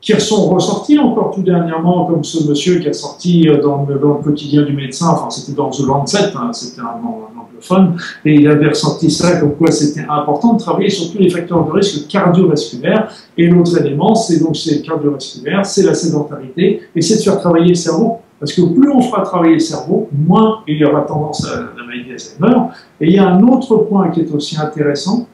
qui 0.01 0.19
sont 0.21 0.49
ressorties 0.51 0.99
encore 0.99 1.33
tout 1.33 1.43
dernièrement, 1.43 2.07
comme 2.07 2.23
ce 2.23 2.49
monsieur 2.49 2.79
qui 2.79 2.89
a 2.89 2.93
sorti 2.93 3.49
euh, 3.49 3.61
dans 3.61 3.87
le, 3.89 3.99
quotidien 4.23 4.63
du 4.63 4.73
médecin, 4.73 5.09
enfin 5.11 5.31
c'était 5.31 5.53
dans 5.53 5.71
The 5.71 5.87
Lancet, 5.87 6.31
hein, 6.37 6.53
c'était 6.53 6.81
un, 6.81 7.01
anglophone, 7.05 7.97
et 8.25 8.35
il 8.35 8.49
avait 8.49 8.69
ressorti 8.69 9.11
ça 9.11 9.41
comme 9.41 9.57
quoi 9.57 9.73
c'était 9.73 10.07
important 10.09 10.55
de 10.55 10.61
travailler 10.61 10.91
sur 10.91 11.11
tous 11.11 11.19
les 11.19 11.31
facteurs 11.31 11.65
de 11.65 11.71
risque 11.73 12.07
cardiovasculaires, 12.07 13.13
et 13.37 13.49
l'autre 13.49 13.77
élément, 13.81 14.15
c'est 14.15 14.39
donc 14.39 14.57
c'est 14.57 14.83
cardiovasculaire, 14.83 15.67
c'est 15.67 15.83
la 15.83 15.95
sédentarité, 15.95 16.83
et 16.95 17.03
c'est 17.03 17.17
de 17.17 17.23
faire 17.23 17.41
travailler 17.41 17.69
le 17.69 17.75
cerveau. 17.75 18.19
Parce 18.41 18.53
que 18.53 18.61
plus 18.61 18.89
on 18.89 19.01
fera 19.01 19.23
travailler 19.23 19.55
le 19.55 19.59
cerveau, 19.59 20.09
moins 20.13 20.61
il 20.69 20.77
y 20.77 20.85
aura 20.85 21.01
tendance 21.01 21.45
à 21.45 21.57
la 21.57 21.85
maladie 21.85 22.09
d'Alzheimer. 22.09 22.69
Et 23.01 23.09
il 23.09 23.13
y 23.13 23.19
a 23.19 23.29
un 23.29 23.43
autre 23.43 23.75
point 23.79 24.11
qui 24.11 24.21
est 24.21 24.33
aussi 24.33 24.57
intéressant. 24.57 25.27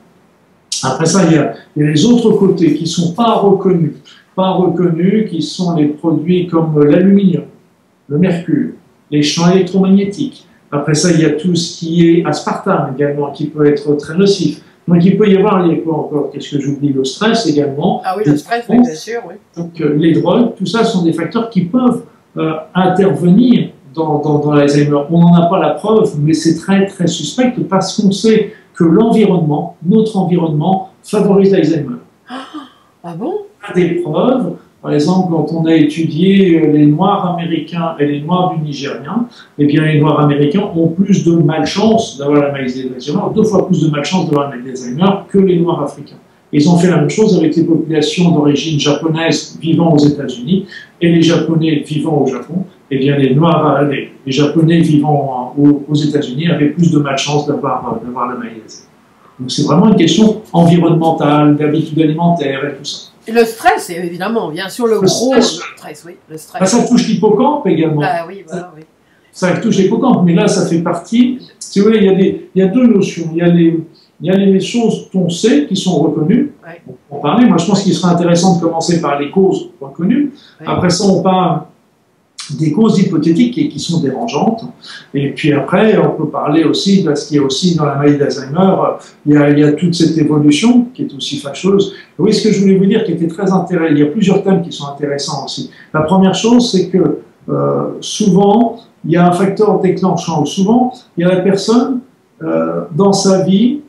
Après 0.83 1.05
ça, 1.05 1.23
il 1.27 1.35
y 1.35 1.37
a, 1.37 1.53
il 1.77 1.85
y 1.85 1.87
a 1.87 1.91
les 1.91 2.07
autres 2.07 2.31
côtés 2.31 2.73
qui 2.73 2.85
ne 2.85 2.89
sont 2.89 3.13
pas 3.13 3.35
reconnus 3.35 3.93
pas 4.35 4.51
reconnus, 4.53 5.31
qui 5.31 5.43
sont 5.43 5.77
les 5.77 5.87
produits 5.87 6.47
comme 6.47 6.83
l'aluminium, 6.83 7.45
le 8.09 8.19
mercure, 8.19 8.73
les 9.11 9.23
champs 9.23 9.51
électromagnétiques. 9.51 10.47
Après 10.73 10.95
ça, 10.95 11.13
il 11.13 11.21
y 11.21 11.25
a 11.25 11.31
tout 11.31 11.55
ce 11.55 11.79
qui 11.79 12.11
est 12.11 12.27
aspartame 12.27 12.95
également, 12.97 13.31
qui 13.31 13.47
peut 13.47 13.67
être 13.67 13.95
très 13.95 14.17
nocif. 14.17 14.63
Donc 14.89 15.05
il 15.05 15.17
peut 15.17 15.29
y 15.29 15.37
avoir, 15.37 15.65
il 15.65 15.73
y 15.73 15.79
a 15.79 15.83
quoi 15.83 15.95
encore? 15.95 16.31
Qu'est-ce 16.31 16.57
que 16.57 16.61
j'oublie? 16.61 16.93
Le 16.93 17.05
stress 17.05 17.47
également. 17.47 18.03
Ah 18.05 18.17
oui, 18.19 18.25
le 18.27 18.37
stress, 18.37 18.69
bien 18.69 18.85
sûr, 18.85 19.21
oui. 19.29 19.35
Donc 19.57 19.81
euh, 19.81 19.95
les 19.97 20.13
drogues, 20.13 20.55
tout 20.57 20.67
ça 20.67 20.85
sont 20.85 21.03
des 21.03 21.13
facteurs 21.13 21.49
qui 21.49 21.63
peuvent 21.63 22.03
euh, 22.37 22.55
intervenir 22.75 23.71
dans, 23.95 24.19
dans, 24.19 24.41
dans 24.41 24.53
l'Alzheimer. 24.53 25.01
On 25.11 25.21
n'en 25.21 25.35
a 25.37 25.47
pas 25.47 25.61
la 25.61 25.71
preuve, 25.71 26.13
mais 26.21 26.35
c'est 26.35 26.57
très 26.57 26.87
très 26.87 27.07
suspect 27.07 27.55
parce 27.69 27.97
qu'on 27.97 28.11
sait 28.11 28.53
que 28.75 28.85
l'environnement, 28.85 29.77
notre 29.87 30.17
environnement, 30.17 30.91
favorise 31.03 31.53
l'Alzheimer. 31.53 31.99
Ah 32.29 33.15
bon? 33.17 33.35
Des 33.73 33.97
preuves. 33.97 34.57
Par 34.83 34.93
exemple, 34.93 35.33
quand 35.33 35.47
on 35.55 35.65
a 35.65 35.75
étudié 35.75 36.61
euh, 36.61 36.73
les 36.73 36.85
Noirs 36.85 37.39
américains 37.39 37.95
et 37.99 38.05
les 38.05 38.21
Noirs 38.21 38.55
du 38.55 38.63
Nigérien, 38.63 39.27
eh 39.59 39.65
bien, 39.65 39.83
les 39.83 39.99
Noirs 39.99 40.21
américains 40.21 40.69
ont 40.77 40.89
plus 40.89 41.25
de 41.25 41.37
malchance 41.37 42.19
d'avoir 42.19 42.43
la 42.43 42.53
maladie 42.53 42.91
d'Alzheimer, 42.91 43.23
deux 43.35 43.45
fois 43.45 43.67
plus 43.67 43.83
de 43.83 43.91
malchance 43.91 44.27
d'avoir 44.27 44.51
la 44.51 44.57
maladie 44.57 44.69
d'Alzheimer 44.69 45.11
que 45.29 45.39
les 45.39 45.59
Noirs 45.59 45.83
africains. 45.83 46.19
Ils 46.53 46.69
ont 46.69 46.77
fait 46.77 46.89
la 46.89 46.99
même 46.99 47.11
chose 47.11 47.37
avec 47.39 47.57
les 47.57 47.65
populations 47.65 48.31
d'origine 48.31 48.79
japonaise 48.79 49.59
vivant 49.61 49.93
aux 49.93 49.99
États-Unis 49.99 50.67
et 51.01 51.11
les 51.11 51.23
Japonais 51.23 51.83
vivant 51.85 52.23
au 52.23 52.27
Japon. 52.27 52.65
Eh 52.91 52.99
bien, 52.99 53.17
les 53.17 53.35
Noirs, 53.35 53.79
euh, 53.81 53.91
les, 53.91 54.33
Japonais 54.33 54.81
vivant 54.81 55.55
aux, 55.59 55.95
États-Unis 55.95 56.49
avaient 56.49 56.69
plus 56.69 56.93
de 56.93 56.99
malchance 56.99 57.47
d'avoir 57.47 58.01
la 58.05 58.37
maladie. 58.37 58.85
Donc 59.41 59.51
c'est 59.51 59.65
vraiment 59.65 59.89
une 59.89 59.97
question 59.97 60.43
environnementale, 60.53 61.57
d'habitude 61.57 61.99
alimentaire 62.01 62.65
et 62.67 62.77
tout 62.77 62.85
ça. 62.85 63.14
Le 63.27 63.45
stress, 63.45 63.91
évidemment, 63.91 64.51
bien 64.51 64.69
sûr, 64.69 64.87
le, 64.87 65.01
gros 65.01 65.41
stress, 65.41 66.05
oui. 66.07 66.17
Le 66.29 66.37
stress. 66.37 66.61
Bah, 66.61 66.67
ça 66.67 66.87
touche 66.87 67.07
l'hippocampe 67.09 67.67
également. 67.67 68.01
Bah, 68.01 68.27
oui, 68.29 68.45
voilà, 68.47 68.73
oui. 68.77 68.83
Ça 69.33 69.57
touche 69.57 69.77
l'hippocampe, 69.77 70.25
mais 70.25 70.35
là, 70.35 70.47
ça 70.47 70.67
fait 70.67 70.79
partie. 70.79 71.39
Si 71.59 71.81
vous 71.81 71.87
voulez, 71.87 71.99
il 71.99 72.05
y 72.05 72.09
a, 72.09 72.15
des, 72.15 72.51
il 72.55 72.63
y 72.63 72.63
a 72.63 72.69
deux 72.69 72.87
notions. 72.87 73.31
Il 73.33 73.39
y 73.39 73.43
a 73.43 73.49
les, 73.49 73.81
il 74.21 74.27
y 74.27 74.31
a 74.31 74.37
les 74.37 74.61
choses 74.61 75.09
qu'on 75.11 75.29
sait, 75.29 75.67
qui 75.67 75.77
sont 75.77 75.99
reconnues. 76.01 76.53
On 77.11 77.19
parler. 77.19 77.47
Moi, 77.47 77.59
je 77.59 77.67
pense 77.67 77.83
qu'il 77.83 77.95
serait 77.95 78.13
intéressant 78.13 78.57
de 78.57 78.63
commencer 78.63 79.01
par 79.01 79.19
les 79.19 79.31
causes 79.31 79.71
reconnues. 79.81 80.33
Après 80.65 80.91
ça, 80.91 81.05
on 81.05 81.23
parle 81.23 81.63
des 82.53 82.73
causes 82.73 82.99
hypothétiques 82.99 83.57
et 83.59 83.69
qui 83.69 83.79
sont 83.79 84.01
dérangeantes. 84.01 84.65
Et 85.15 85.31
puis 85.31 85.53
après, 85.53 85.97
on 85.99 86.11
peut 86.11 86.29
parler 86.29 86.65
aussi, 86.65 87.03
parce 87.03 87.27
qu'il 87.27 87.39
y 87.39 87.41
a 87.41 87.43
aussi 87.43 87.75
dans 87.77 87.85
la 87.85 87.97
maladie 87.97 88.19
d'Alzheimer, 88.19 88.75
il, 89.27 89.59
y 89.59 89.65
a 89.65 89.73
toute 89.73 89.95
cette 89.95 90.17
évolution 90.19 90.87
qui 90.95 91.03
est 91.03 91.15
aussi 91.15 91.39
fâcheuse. 91.39 91.95
Oui, 92.19 92.33
ce 92.33 92.49
que 92.49 92.55
je 92.55 92.61
voulais 92.61 92.77
vous 92.77 92.87
dire 92.87 93.05
qui 93.05 93.13
était 93.13 93.29
très 93.29 93.51
intéressant, 93.51 93.91
il 93.91 93.99
y 93.99 94.03
a 94.03 94.07
plusieurs 94.07 94.43
thèmes 94.43 94.63
qui 94.63 94.73
sont 94.73 94.87
intéressants 94.87 95.45
aussi. 95.45 95.71
La 95.93 96.03
première 96.03 96.35
chose, 96.35 96.71
c'est 96.71 96.89
que 96.89 97.19
euh, 97.49 97.89
souvent, 98.01 98.81
il 99.05 99.13
y 99.13 99.17
a 99.17 99.27
un 99.27 99.33
facteur 99.33 99.81
déclenchant. 99.81 100.45
Souvent, 100.45 100.93
il 101.17 101.23
y 101.23 101.25
a 101.25 101.35
la 101.35 101.41
personne 101.41 102.01
euh, 102.43 102.83
dans 102.95 103.13
sa 103.13 103.45
vie, 103.45 103.81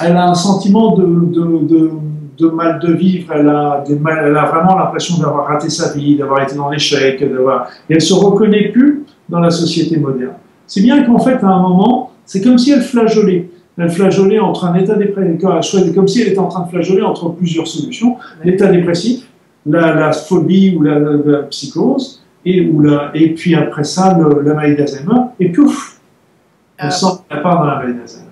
elle 0.00 0.16
a 0.16 0.30
un 0.30 0.34
sentiment 0.34 0.96
de 0.96 1.90
de 2.38 2.48
mal 2.48 2.78
de 2.78 2.92
vivre, 2.92 3.32
elle 3.34 3.48
a, 3.48 3.84
des 3.86 3.96
mal, 3.96 4.24
elle 4.26 4.36
a 4.36 4.46
vraiment 4.46 4.76
l'impression 4.78 5.18
d'avoir 5.18 5.48
raté 5.48 5.68
sa 5.68 5.92
vie, 5.92 6.16
d'avoir 6.16 6.42
été 6.42 6.54
dans 6.54 6.70
l'échec, 6.70 7.20
d'avoir... 7.20 7.68
et 7.88 7.92
elle 7.92 7.96
ne 7.96 8.00
se 8.00 8.14
reconnaît 8.14 8.68
plus 8.68 9.04
dans 9.28 9.40
la 9.40 9.50
société 9.50 9.96
moderne. 9.96 10.34
C'est 10.66 10.82
bien 10.82 11.02
qu'en 11.04 11.18
fait, 11.18 11.42
à 11.42 11.46
un 11.46 11.62
moment, 11.62 12.12
c'est 12.24 12.42
comme 12.42 12.58
si 12.58 12.72
elle 12.72 12.82
flageolait. 12.82 13.48
Elle 13.76 13.90
flageolait 13.90 14.38
entre 14.38 14.64
un 14.64 14.74
état 14.74 14.94
dépressif, 14.94 15.94
comme 15.94 16.08
si 16.08 16.22
elle 16.22 16.28
était 16.28 16.38
en 16.38 16.48
train 16.48 16.64
de 16.64 16.70
flageoler 16.70 17.02
entre 17.02 17.30
plusieurs 17.30 17.66
solutions, 17.66 18.16
l'état 18.44 18.66
dépressif, 18.66 19.24
la, 19.66 19.94
la, 19.94 20.12
phobie 20.12 20.74
ou 20.76 20.82
la, 20.82 20.98
la, 20.98 21.38
psychose, 21.44 22.22
et, 22.44 22.66
ou 22.66 22.80
la, 22.80 23.10
et 23.14 23.34
puis 23.34 23.54
après 23.54 23.84
ça, 23.84 24.18
le, 24.18 24.42
la 24.42 24.54
maladie 24.54 24.76
d'Alzheimer, 24.76 25.20
et 25.38 25.50
pouf, 25.50 26.00
on 26.80 26.86
ah. 26.86 26.90
sent 26.90 27.06
la 27.30 27.38
part 27.38 27.58
dans 27.58 27.66
la 27.66 27.76
maladie 27.76 27.98
d'Alzheimer. 27.98 28.24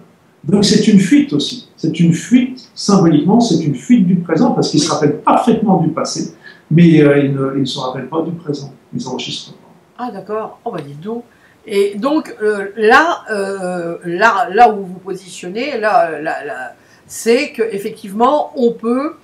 Donc 0.44 0.64
c'est 0.64 0.86
une 0.88 0.98
fuite 0.98 1.32
aussi. 1.32 1.65
C'est 1.76 2.00
une 2.00 2.12
fuite, 2.12 2.70
symboliquement, 2.74 3.40
c'est 3.40 3.62
une 3.62 3.74
fuite 3.74 4.06
du 4.06 4.16
présent 4.16 4.52
parce 4.52 4.70
qu'ils 4.70 4.82
se 4.82 4.90
rappellent 4.90 5.20
parfaitement 5.20 5.78
du 5.78 5.88
passé, 5.88 6.34
mais 6.70 7.02
euh, 7.02 7.18
ils, 7.18 7.34
ne, 7.34 7.64
se 7.64 7.78
rappellent 7.78 8.08
pas 8.08 8.22
du 8.22 8.32
présent. 8.32 8.72
Ils 8.94 9.06
enregistrent 9.06 9.52
pas. 9.52 9.68
Ah 9.98 10.10
d'accord. 10.10 10.58
Oh 10.64 10.70
bah 10.70 10.80
dis 10.84 10.94
donc. 10.94 11.24
Et 11.66 11.94
donc 11.96 12.34
euh, 12.42 12.68
là, 12.76 13.24
euh, 13.30 13.98
là, 14.04 14.48
là 14.52 14.70
où 14.72 14.76
vous 14.76 14.86
vous 14.86 14.98
positionnez, 14.98 15.78
là, 15.78 16.20
là, 16.20 16.44
là 16.44 16.74
c'est 17.06 17.52
qu'effectivement, 17.52 18.52
on 18.56 18.72
peut 18.72 19.14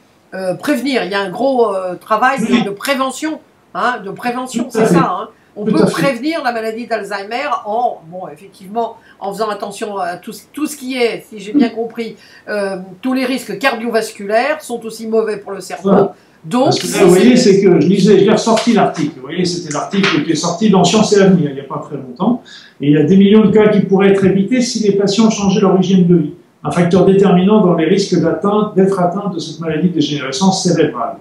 prévenir. 0.59 1.04
Il 1.04 1.11
y 1.11 1.14
a 1.14 1.21
un 1.21 1.30
gros 1.30 1.75
travail 2.00 2.40
de 2.64 2.71
prévention. 2.71 3.40
Hein, 3.75 4.00
de 4.04 4.11
prévention, 4.11 4.68
c'est 4.71 4.87
ça. 4.87 5.18
Hein. 5.21 5.28
On 5.54 5.64
peut 5.64 5.85
prévenir 5.85 6.42
la 6.42 6.52
maladie 6.52 6.87
d'Alzheimer 6.87 7.49
en, 7.66 8.00
bon, 8.11 8.28
effectivement, 8.32 8.97
en 9.21 9.32
faisant 9.32 9.50
attention 9.50 9.99
à 9.99 10.16
tout, 10.16 10.32
tout 10.52 10.66
ce 10.66 10.76
qui 10.76 10.97
est, 10.97 11.25
si 11.28 11.40
j'ai 11.40 11.52
bien 11.52 11.68
compris, 11.68 12.16
euh, 12.49 12.76
tous 13.02 13.12
les 13.12 13.26
risques 13.26 13.59
cardiovasculaires 13.59 14.62
sont 14.62 14.85
aussi 14.87 15.06
mauvais 15.06 15.37
pour 15.37 15.52
le 15.52 15.61
cerveau. 15.61 16.11
Donc, 16.44 16.73
vous 16.82 17.09
voyez, 17.09 17.37
c'est 17.37 17.62
que 17.62 17.80
je 17.80 17.87
lisais, 17.87 18.18
j'ai 18.18 18.30
ressorti 18.30 18.73
l'article. 18.73 19.12
Vous 19.16 19.23
voyez, 19.23 19.44
c'était 19.44 19.73
l'article 19.73 20.25
qui 20.25 20.32
est 20.32 20.37
sorti 20.37 20.71
dans 20.71 20.82
Science 20.82 21.12
et 21.12 21.21
Avenir 21.21 21.50
il 21.50 21.54
n'y 21.54 21.61
a 21.61 21.64
pas 21.64 21.80
très 21.87 21.97
longtemps. 21.97 22.42
Et 22.80 22.88
il 22.88 22.92
y 22.94 22.97
a 22.97 23.04
des 23.04 23.16
millions 23.16 23.44
de 23.44 23.52
cas 23.52 23.68
qui 23.68 23.80
pourraient 23.80 24.09
être 24.09 24.25
évités 24.25 24.61
si 24.61 24.82
les 24.82 24.92
patients 24.97 25.30
changeaient 25.30 25.61
leur 25.61 25.78
hygiène 25.78 26.06
de 26.06 26.16
vie. 26.16 26.32
Un 26.64 26.73
facteur 26.73 27.04
déterminant 27.04 27.61
dans 27.61 27.75
les 27.75 27.85
risques 27.85 28.14
d'être 28.14 29.00
atteint 29.00 29.30
de 29.32 29.38
cette 29.38 29.61
maladie 29.61 29.88
de 29.88 29.94
dégénérescence 29.94 30.64
cérébrale 30.64 31.16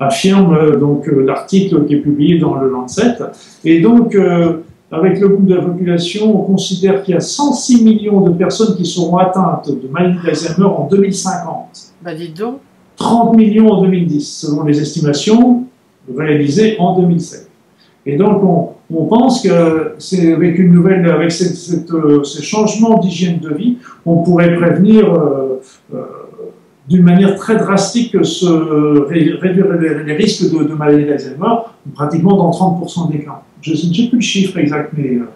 affirme 0.00 0.54
euh, 0.54 0.76
donc 0.76 1.06
euh, 1.08 1.22
l'article 1.24 1.84
qui 1.86 1.94
est 1.94 1.98
publié 1.98 2.38
dans 2.38 2.56
le 2.56 2.68
Lancet. 2.68 3.18
Et 3.64 3.80
donc, 3.80 4.14
euh, 4.14 4.62
avec 4.90 5.20
le 5.20 5.28
groupe 5.28 5.46
de 5.46 5.54
la 5.54 5.62
population, 5.62 6.40
on 6.40 6.42
considère 6.42 7.02
qu'il 7.02 7.14
y 7.14 7.16
a 7.16 7.20
106 7.20 7.84
millions 7.84 8.22
de 8.22 8.32
personnes 8.32 8.74
qui 8.76 8.86
seront 8.86 9.18
atteintes 9.18 9.70
de 9.70 9.88
maladie 9.88 10.18
d'Alzheimer 10.24 10.64
en 10.64 10.88
2050. 10.88 11.56
Bah 12.02 12.14
dites 12.14 12.36
donc. 12.36 12.58
30 12.96 13.36
millions 13.36 13.70
en 13.70 13.82
2010, 13.82 14.40
selon 14.40 14.64
les 14.64 14.80
estimations 14.80 15.64
réalisées 16.14 16.76
en 16.78 16.98
2007. 17.00 17.48
Et 18.06 18.16
donc, 18.16 18.42
on, 18.42 18.70
on 18.92 19.06
pense 19.06 19.42
que 19.42 19.94
c'est 19.98 20.32
avec 20.32 20.58
une 20.58 20.72
nouvelle, 20.72 21.08
avec 21.08 21.30
cette, 21.30 21.54
cette, 21.54 21.90
ces 22.24 22.42
changements 22.42 22.98
d'hygiène 22.98 23.38
de 23.38 23.54
vie, 23.54 23.76
on 24.04 24.22
pourrait 24.22 24.56
prévenir 24.56 25.12
euh, 25.12 25.60
euh, 25.94 26.02
d'une 26.90 27.04
manière 27.04 27.36
très 27.36 27.56
drastique 27.56 28.16
se 28.24 28.46
réduire 29.06 29.68
les, 29.78 30.14
risques 30.14 30.50
de, 30.50 30.74
maladie 30.74 31.04
d'Alzheimer, 31.04 31.54
pratiquement 31.94 32.36
dans 32.36 32.50
30% 32.50 33.12
des 33.12 33.24
cas. 33.24 33.42
Je 33.62 33.70
ne 33.70 33.76
sais 33.76 34.08
plus 34.08 34.16
le 34.16 34.20
chiffre 34.20 34.58
exact, 34.58 34.92
mais... 34.96 35.14
Euh, 35.14 35.30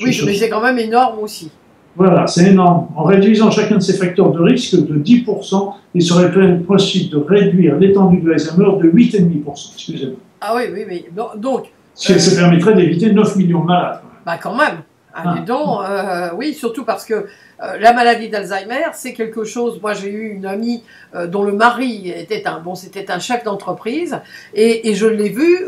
oui, 0.00 0.18
mais 0.24 0.34
c'est 0.34 0.48
quand 0.48 0.62
même 0.62 0.78
énorme 0.78 1.18
aussi. 1.20 1.50
Voilà, 1.94 2.26
c'est 2.26 2.50
énorme. 2.50 2.88
En 2.96 3.04
réduisant 3.04 3.50
chacun 3.50 3.76
de 3.76 3.82
ces 3.82 3.94
facteurs 3.94 4.30
de 4.30 4.40
risque 4.40 4.74
de 4.74 4.98
10%, 4.98 5.74
il 5.94 6.02
serait 6.02 6.58
possible 6.60 7.10
de 7.10 7.18
réduire 7.18 7.76
l'étendue 7.76 8.20
de 8.20 8.30
l'Alzheimer 8.30 8.78
de 8.82 8.90
8,5%. 8.90 9.72
Excusez-moi. 9.74 10.16
Ah 10.40 10.54
oui, 10.56 10.62
oui, 10.72 10.84
oui. 10.88 11.04
Donc... 11.36 11.64
Ce 11.94 12.12
qui 12.12 12.20
ça 12.20 12.40
permettrait 12.40 12.74
d'éviter 12.74 13.12
9 13.12 13.36
millions 13.36 13.62
de 13.62 13.66
malades. 13.66 14.00
Bah 14.24 14.38
quand 14.42 14.54
même. 14.54 14.82
Ah, 15.18 15.22
ah. 15.24 15.40
donc, 15.40 15.80
euh, 15.82 16.28
oui, 16.34 16.52
surtout 16.52 16.84
parce 16.84 17.06
que 17.06 17.14
euh, 17.14 17.78
la 17.78 17.94
maladie 17.94 18.28
d'Alzheimer, 18.28 18.84
c'est 18.92 19.14
quelque 19.14 19.44
chose. 19.44 19.80
Moi, 19.80 19.94
j'ai 19.94 20.10
eu 20.10 20.28
une 20.28 20.44
amie 20.44 20.82
euh, 21.14 21.26
dont 21.26 21.42
le 21.42 21.52
mari 21.52 22.10
était 22.10 22.46
un 22.46 22.60
bon, 22.60 22.74
c'était 22.74 23.10
un 23.10 23.18
chef 23.18 23.42
d'entreprise, 23.42 24.20
et, 24.52 24.94
je 24.94 25.06
l'ai 25.06 25.30
vu. 25.30 25.66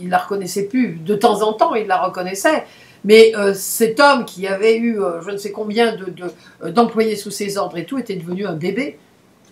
il, 0.00 0.08
la 0.08 0.18
reconnaissait 0.18 0.64
plus. 0.64 0.98
De 1.04 1.14
temps 1.14 1.42
en 1.42 1.52
temps, 1.52 1.74
il 1.76 1.86
la 1.86 1.98
reconnaissait. 1.98 2.64
Mais 3.04 3.32
cet 3.54 4.00
homme 4.00 4.24
qui 4.24 4.46
avait 4.46 4.78
eu 4.78 4.98
je 5.24 5.30
ne 5.30 5.36
sais 5.36 5.52
combien 5.52 5.94
de, 5.94 6.70
d'employés 6.70 7.16
sous 7.16 7.30
ses 7.30 7.58
ordres 7.58 7.76
et 7.76 7.84
tout 7.84 7.98
était 7.98 8.16
devenu 8.16 8.46
un 8.46 8.54
bébé, 8.54 8.98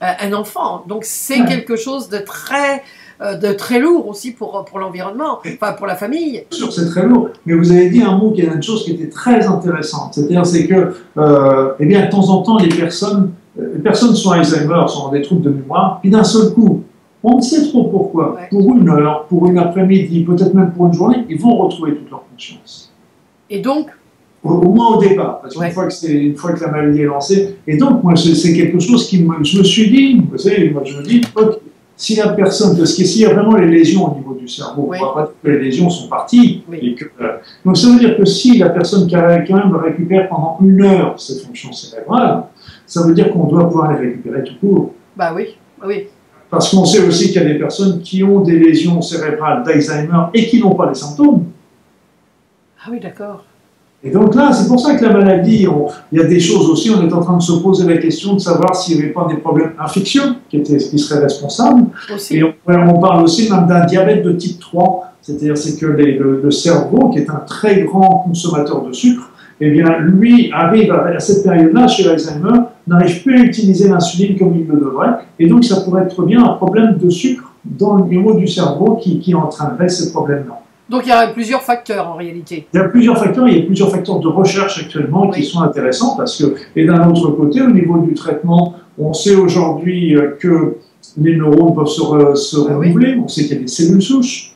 un 0.00 0.33
enfant. 0.33 0.85
Donc 0.88 1.05
c'est 1.05 1.45
quelque 1.45 1.76
chose 1.76 2.09
de 2.09 2.19
très 2.19 2.83
de 3.41 3.52
très 3.52 3.79
lourd 3.79 4.09
aussi 4.09 4.33
pour, 4.33 4.64
pour 4.64 4.79
l'environnement, 4.79 5.38
enfin 5.45 5.73
pour 5.73 5.87
la 5.87 5.97
famille. 5.97 6.45
Sûr, 6.50 6.73
c'est 6.73 6.87
très 6.87 7.07
lourd. 7.07 7.29
Mais 7.47 7.55
vous 7.55 7.71
avez 7.71 7.88
dit 7.88 8.02
un 8.02 8.17
mot 8.17 8.31
qui 8.33 8.43
est 8.43 8.47
une 8.47 8.62
chose 8.62 8.85
qui 8.85 8.93
était 8.93 9.09
très 9.09 9.47
intéressante. 9.47 10.14
C'est-à-dire, 10.14 10.45
c'est 10.45 10.67
que, 10.67 10.95
euh, 11.17 11.73
eh 11.79 11.87
bien, 11.87 12.07
de 12.07 12.11
temps 12.11 12.29
en 12.31 12.43
temps, 12.43 12.59
les 12.59 12.69
personnes, 12.69 13.33
euh, 13.59 13.75
les 13.76 13.83
personnes 13.83 14.14
sont 14.14 14.31
Alzheimer, 14.31 14.85
sont 14.88 15.11
des 15.11 15.23
troubles 15.23 15.43
de 15.43 15.50
mémoire, 15.50 15.99
puis 16.00 16.11
d'un 16.11 16.25
seul 16.25 16.52
coup, 16.52 16.83
on 17.23 17.37
ne 17.37 17.43
sait 17.43 17.69
trop 17.69 17.85
pourquoi. 17.85 18.37
Pour 18.50 18.75
une 18.75 18.88
heure, 18.88 19.26
pour 19.29 19.47
une 19.47 19.59
après-midi, 19.59 20.25
peut-être 20.25 20.55
même 20.55 20.73
pour 20.73 20.87
une 20.87 20.95
journée, 20.95 21.25
ils 21.29 21.41
vont 21.41 21.57
retrouver 21.57 21.95
toute 21.95 22.11
leur 22.11 22.25
conscience. 22.29 22.93
Et 23.49 23.61
donc? 23.61 23.88
Au, 24.43 24.57
moins 24.57 24.97
au 24.97 25.00
départ, 25.00 25.41
parce 25.41 25.55
qu'une 25.55 25.71
fois, 25.71 25.87
que 25.87 26.11
une 26.11 26.35
fois 26.35 26.52
que 26.52 26.61
la 26.64 26.73
maladie 26.73 27.02
est 27.02 27.07
lancée, 27.07 27.59
et 27.64 27.76
donc 27.76 28.02
moi 28.02 28.14
c'est 28.17 28.52
quelque 28.52 28.81
chose 28.81 29.07
qui 29.07 29.23
me, 29.23 29.45
je 29.45 29.59
me 29.59 29.62
suis 29.62 29.88
dit, 29.88 30.21
vous 30.29 30.37
savez, 30.37 30.69
moi 30.71 30.83
je 30.85 30.99
me 30.99 31.02
dis, 31.05 31.21
ok, 31.37 31.61
si 31.96 32.16
la 32.16 32.28
personne, 32.30 32.76
parce 32.76 32.94
qu'il 32.94 33.06
y 33.18 33.25
a 33.25 33.32
vraiment 33.32 33.56
les 33.56 33.68
lésions 33.68 34.11
au 34.11 34.14
niveau 34.16 34.34
du 34.34 34.49
cerveau, 34.49 34.88
on 34.88 34.92
ne 34.92 34.99
voit 34.99 35.14
pas 35.14 35.32
que 35.42 35.49
les 35.49 35.58
lésions 35.58 35.88
sont 35.88 36.08
parties. 36.08 36.64
Et 36.72 36.94
que, 36.94 37.04
euh, 37.20 37.37
donc 37.64 37.76
ça 37.76 37.88
veut 37.88 37.99
dire 37.99 38.16
que 38.16 38.25
si 38.25 38.58
la 38.58 38.70
personne 38.70 39.08
quand 39.11 39.56
même 39.56 39.76
récupère 39.76 40.28
pendant 40.28 40.58
une 40.62 40.82
heure 40.82 41.20
ses 41.20 41.40
fonctions 41.40 41.72
cérébrales, 41.72 42.44
ça 42.87 43.06
veut 43.06 43.14
dire 43.14 43.30
qu'on 43.32 43.46
doit 43.46 43.68
pouvoir 43.68 43.92
les 43.92 43.99
récupérer 43.99 44.42
tout 44.42 44.54
court. 44.61 44.94
Bah 45.16 45.32
oui, 45.34 45.56
oui. 45.87 46.08
Parce 46.50 46.70
qu'on 46.70 46.84
sait 46.84 47.06
aussi 47.06 47.32
qu'il 47.32 47.40
y 47.40 47.44
a 47.44 47.49
des 47.49 47.58
personnes 47.58 48.02
qui 48.02 48.22
ont 48.22 48.40
des 48.40 48.58
lésions 48.58 49.00
cérébrales 49.00 49.62
d'Alzheimer 49.62 50.25
et 50.34 50.46
qui 50.46 50.61
n'ont 50.61 50.75
pas 50.75 50.88
les 50.88 50.94
symptômes. 50.94 51.46
Ah 52.84 52.88
oui, 52.90 53.00
d'accord. 53.00 53.44
Et 54.04 54.11
donc 54.11 54.35
là, 54.35 54.52
c'est 54.52 54.66
pour 54.66 54.80
ça 54.80 54.97
que 54.97 55.04
la 55.04 55.12
maladie, 55.12 55.66
il 56.11 56.18
y 56.18 56.21
a 56.21 56.25
des 56.25 56.40
choses 56.40 56.68
aussi, 56.68 56.90
on 56.90 57.06
est 57.06 57.12
en 57.12 57.21
train 57.21 57.37
de 57.37 57.42
se 57.42 57.52
poser 57.52 57.87
la 57.87 57.99
question 57.99 58.35
de 58.35 58.40
savoir 58.40 58.75
s'il 58.75 58.97
n'y 58.97 59.04
avait 59.04 59.12
pas 59.12 59.28
des 59.30 59.37
problèmes 59.37 59.73
infectieux 59.78 60.23
qui, 60.50 60.56
étaient, 60.56 60.78
qui 60.78 60.99
seraient 60.99 61.21
responsables. 61.21 61.85
Et 62.32 62.42
on, 62.42 62.99
parle 63.00 63.23
aussi 63.23 63.49
même 63.49 63.66
d'un 63.68 63.85
diabète 63.85 64.25
de 64.25 64.32
type 64.32 64.59
3, 64.59 65.12
c'est-à-dire 65.21 65.56
c'est 65.56 65.78
que 65.78 65.87
le, 65.87 66.50
cerveau, 66.50 67.11
qui 67.11 67.18
est 67.18 67.30
un 67.30 67.44
très 67.47 67.82
grand 67.82 68.25
consommateur 68.26 68.85
de 68.85 68.92
sucre, 68.92 69.30
eh 69.61 69.71
bien, 69.71 69.99
lui 70.00 70.50
arrive 70.52 70.90
à, 70.90 71.21
cette 71.21 71.44
période-là, 71.44 71.87
chez 71.87 72.02
l'Alzheimer, 72.02 72.59
n'arrive 72.88 73.23
plus 73.23 73.38
à 73.38 73.44
utiliser 73.44 73.88
l'insuline 73.88 74.37
comme 74.37 74.56
il 74.56 74.66
le 74.66 74.80
devrait, 74.80 75.12
et 75.38 75.47
donc 75.47 75.64
ça 75.64 75.80
pourrait 75.82 76.02
être 76.02 76.21
bien 76.25 76.42
un 76.44 76.54
problème 76.54 76.99
de 76.99 77.09
sucre 77.09 77.52
dans 77.64 77.94
le 77.94 78.06
niveau 78.06 78.35
du 78.35 78.49
cerveau 78.49 78.97
qui, 78.97 79.21
qui 79.21 79.32
entraînerait 79.32 79.88
ces 79.88 80.11
problèmes-là. 80.11 80.62
Donc 80.92 81.06
il 81.06 81.08
y 81.08 81.12
a 81.12 81.26
plusieurs 81.28 81.62
facteurs 81.62 82.06
en 82.06 82.16
réalité. 82.16 82.66
Il 82.75 82.76
y 82.76 82.80
a 82.80 82.84
plusieurs 82.84 83.16
facteurs, 83.16 83.49
il 83.49 83.56
y 83.56 83.62
a 83.62 83.64
plusieurs 83.64 83.90
facteurs 83.90 84.20
de 84.20 84.28
recherche 84.28 84.78
actuellement 84.78 85.30
qui 85.30 85.42
sont 85.42 85.62
intéressants 85.62 86.16
parce 86.18 86.37
que, 86.37 86.54
et 86.76 86.84
d'un 86.84 87.08
autre 87.08 87.30
côté, 87.30 87.62
au 87.62 87.70
niveau 87.70 87.99
du 88.00 88.12
traitement, 88.12 88.75
on 88.99 89.14
sait 89.14 89.34
aujourd'hui 89.34 90.14
euh, 90.14 90.37
que 90.38 90.76
les 91.16 91.34
neurones 91.34 91.75
peuvent 91.75 91.87
se, 91.87 92.34
se 92.34 92.56
ah 92.68 92.76
renouveler, 92.76 93.16
on 93.16 93.26
sait 93.26 93.44
qu'il 93.44 93.54
y 93.54 93.58
a 93.58 93.62
des 93.62 93.68
cellules 93.68 94.02
souches. 94.02 94.51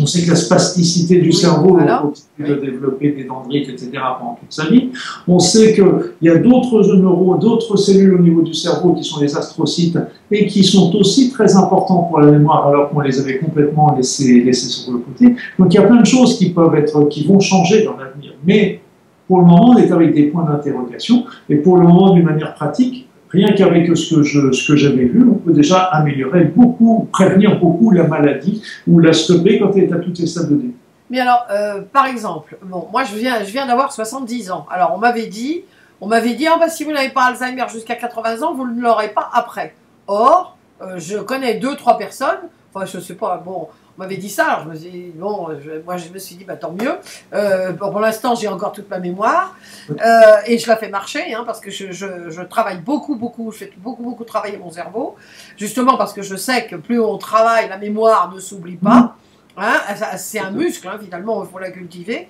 On 0.00 0.06
sait 0.06 0.24
que 0.24 0.30
la 0.30 0.36
spasticité 0.36 1.20
du 1.20 1.32
cerveau 1.32 1.74
continue 1.76 2.48
de 2.48 2.54
développer 2.54 3.12
des 3.12 3.24
dendrites, 3.24 3.68
etc. 3.68 3.90
pendant 4.18 4.38
toute 4.40 4.52
sa 4.52 4.66
vie. 4.66 4.90
On 5.26 5.38
sait 5.38 5.74
qu'il 5.74 5.84
y 6.22 6.28
a 6.28 6.36
d'autres 6.36 6.94
neurones, 6.96 7.38
d'autres 7.38 7.76
cellules 7.76 8.14
au 8.14 8.18
niveau 8.18 8.42
du 8.42 8.54
cerveau 8.54 8.94
qui 8.94 9.04
sont 9.04 9.20
les 9.20 9.36
astrocytes 9.36 9.98
et 10.30 10.46
qui 10.46 10.64
sont 10.64 10.94
aussi 10.96 11.30
très 11.30 11.56
importants 11.56 12.02
pour 12.04 12.20
la 12.20 12.30
mémoire 12.30 12.68
alors 12.68 12.90
qu'on 12.90 13.00
les 13.00 13.20
avait 13.20 13.38
complètement 13.38 13.94
laissés, 13.96 14.40
laissés 14.40 14.68
sur 14.68 14.92
le 14.92 14.98
côté. 14.98 15.36
Donc 15.58 15.72
il 15.72 15.76
y 15.76 15.78
a 15.78 15.82
plein 15.82 16.00
de 16.00 16.06
choses 16.06 16.38
qui 16.38 16.50
peuvent 16.50 16.74
être, 16.74 17.04
qui 17.08 17.24
vont 17.24 17.40
changer 17.40 17.84
dans 17.84 17.96
l'avenir. 17.96 18.32
Mais 18.44 18.80
pour 19.26 19.38
le 19.38 19.44
moment, 19.44 19.70
on 19.70 19.76
est 19.76 19.92
avec 19.92 20.14
des 20.14 20.24
points 20.24 20.44
d'interrogation 20.44 21.24
et 21.48 21.56
pour 21.56 21.76
le 21.76 21.86
moment, 21.86 22.14
d'une 22.14 22.24
manière 22.24 22.54
pratique, 22.54 23.07
rien 23.30 23.52
qu'avec 23.52 23.96
ce 23.96 24.14
que 24.14 24.22
je, 24.22 24.52
ce 24.52 24.72
que 24.72 24.76
j'avais 24.76 25.04
vu, 25.04 25.26
on 25.28 25.34
peut 25.34 25.52
déjà 25.52 25.78
améliorer 25.84 26.44
beaucoup, 26.44 27.08
prévenir 27.12 27.58
beaucoup 27.58 27.90
la 27.90 28.04
maladie 28.04 28.62
ou 28.86 28.98
la 28.98 29.12
stopper 29.12 29.58
quand 29.58 29.72
elle 29.76 29.84
est 29.84 29.92
à 29.92 29.98
toutes 29.98 30.18
les 30.18 30.26
stades 30.26 30.50
de. 30.50 30.70
Mais 31.10 31.20
alors, 31.20 31.46
euh, 31.50 31.80
par 31.92 32.06
exemple, 32.06 32.58
bon, 32.62 32.86
moi 32.92 33.04
je 33.04 33.14
viens, 33.16 33.42
je 33.42 33.50
viens 33.50 33.66
d'avoir 33.66 33.92
70 33.92 34.50
ans. 34.50 34.66
Alors 34.70 34.92
on 34.94 34.98
m'avait 34.98 35.26
dit, 35.26 35.62
on 36.00 36.06
m'avait 36.06 36.34
dit, 36.34 36.46
oh, 36.52 36.58
bah, 36.58 36.68
si 36.68 36.84
vous 36.84 36.92
n'avez 36.92 37.08
pas 37.08 37.24
Alzheimer 37.24 37.64
jusqu'à 37.72 37.96
80 37.96 38.42
ans, 38.42 38.54
vous 38.54 38.66
ne 38.66 38.80
l'aurez 38.80 39.08
pas 39.08 39.30
après. 39.32 39.74
Or, 40.06 40.56
euh, 40.82 40.98
je 40.98 41.18
connais 41.18 41.54
deux, 41.54 41.76
trois 41.76 41.98
personnes, 41.98 42.48
enfin 42.72 42.86
je 42.86 43.00
sais 43.00 43.14
pas, 43.14 43.42
bon, 43.44 43.62
on 43.62 43.68
m'avait 43.98 44.16
dit 44.16 44.30
ça, 44.30 44.60
je 44.64 44.70
me 44.70 44.76
suis 44.76 44.90
dit, 44.90 45.12
bon, 45.14 45.48
moi 45.84 45.96
je 45.96 46.08
me 46.08 46.18
suis 46.18 46.36
dit, 46.36 46.44
bah 46.44 46.56
tant 46.56 46.72
mieux. 46.72 46.98
Euh, 47.34 47.72
pour 47.72 47.98
l'instant, 47.98 48.34
j'ai 48.36 48.46
encore 48.48 48.72
toute 48.72 48.88
ma 48.88 49.00
mémoire 49.00 49.56
euh, 49.90 50.36
et 50.46 50.56
je 50.58 50.68
la 50.68 50.76
fais 50.76 50.88
marcher 50.88 51.34
hein, 51.34 51.42
parce 51.44 51.60
que 51.60 51.70
je, 51.70 51.90
je, 51.90 52.42
travaille 52.42 52.78
beaucoup, 52.78 53.16
beaucoup, 53.16 53.50
je 53.50 53.58
fais 53.58 53.72
beaucoup, 53.76 54.04
beaucoup 54.04 54.24
travailler 54.24 54.56
mon 54.56 54.70
cerveau, 54.70 55.16
justement 55.56 55.96
parce 55.96 56.12
que 56.12 56.22
je 56.22 56.36
sais 56.36 56.66
que 56.66 56.76
plus 56.76 57.00
on 57.00 57.18
travaille, 57.18 57.68
la 57.68 57.76
mémoire 57.76 58.32
ne 58.32 58.38
s'oublie 58.38 58.76
pas. 58.76 59.16
Hein, 59.56 59.74
c'est 60.16 60.38
un 60.38 60.52
muscle, 60.52 60.86
hein, 60.86 61.00
finalement, 61.02 61.42
il 61.42 61.50
faut 61.50 61.58
la 61.58 61.72
cultiver. 61.72 62.28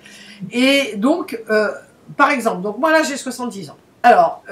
Et 0.51 0.95
donc, 0.97 1.39
euh, 1.51 1.69
par 2.17 2.31
exemple, 2.31 2.63
donc 2.63 2.79
moi 2.79 2.91
là 2.91 3.03
j'ai 3.03 3.17
70 3.17 3.69
ans. 3.69 3.77
Alors, 4.01 4.43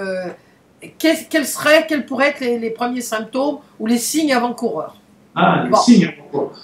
quels 1.00 1.48
seraient, 1.48 1.88
quels 1.88 2.06
pourraient 2.06 2.30
être 2.30 2.42
les, 2.42 2.60
les 2.60 2.70
premiers 2.70 3.02
symptômes 3.02 3.58
ou 3.80 3.88
les 3.88 3.98
signes 3.98 4.34
avant-coureurs? 4.34 4.96
Ah, 5.38 5.64
les 5.70 5.76
signes. 5.78 6.10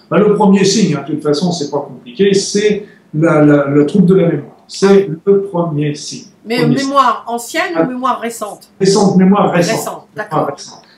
Bah, 0.09 0.17
le 0.17 0.33
premier 0.33 0.63
signe, 0.63 0.95
hein, 0.95 1.03
de 1.07 1.13
toute 1.13 1.23
façon, 1.23 1.51
c'est 1.51 1.69
pas 1.69 1.79
compliqué, 1.79 2.33
c'est 2.33 2.85
le 3.13 3.83
trouble 3.85 4.05
de 4.05 4.15
la 4.15 4.27
mémoire. 4.27 4.57
C'est 4.67 5.09
le 5.25 5.41
premier 5.43 5.93
signe. 5.93 6.27
Mais 6.45 6.65
mémoire 6.65 7.23
ancienne 7.27 7.73
ou 7.75 7.79
ah. 7.79 7.85
mémoire 7.85 8.19
récente? 8.19 8.69
Récente, 8.79 9.15
mémoire 9.17 9.51
récente. 9.51 9.77
Récente, 9.77 10.07
d'accord. 10.15 10.51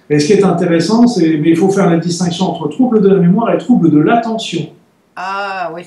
Et 0.10 0.20
ce 0.20 0.26
qui 0.28 0.34
est 0.34 0.44
intéressant, 0.44 1.08
c'est 1.08 1.38
mais 1.38 1.50
il 1.50 1.58
faut 1.58 1.70
faire 1.70 1.90
la 1.90 1.98
distinction 1.98 2.46
entre 2.46 2.70
trouble 2.70 3.02
de 3.02 3.10
la 3.10 3.20
mémoire 3.20 3.54
et 3.54 3.58
trouble 3.58 3.92
de 3.92 4.00
l'attention. 4.00 4.70
Ah 5.16 5.72
oui. 5.74 5.84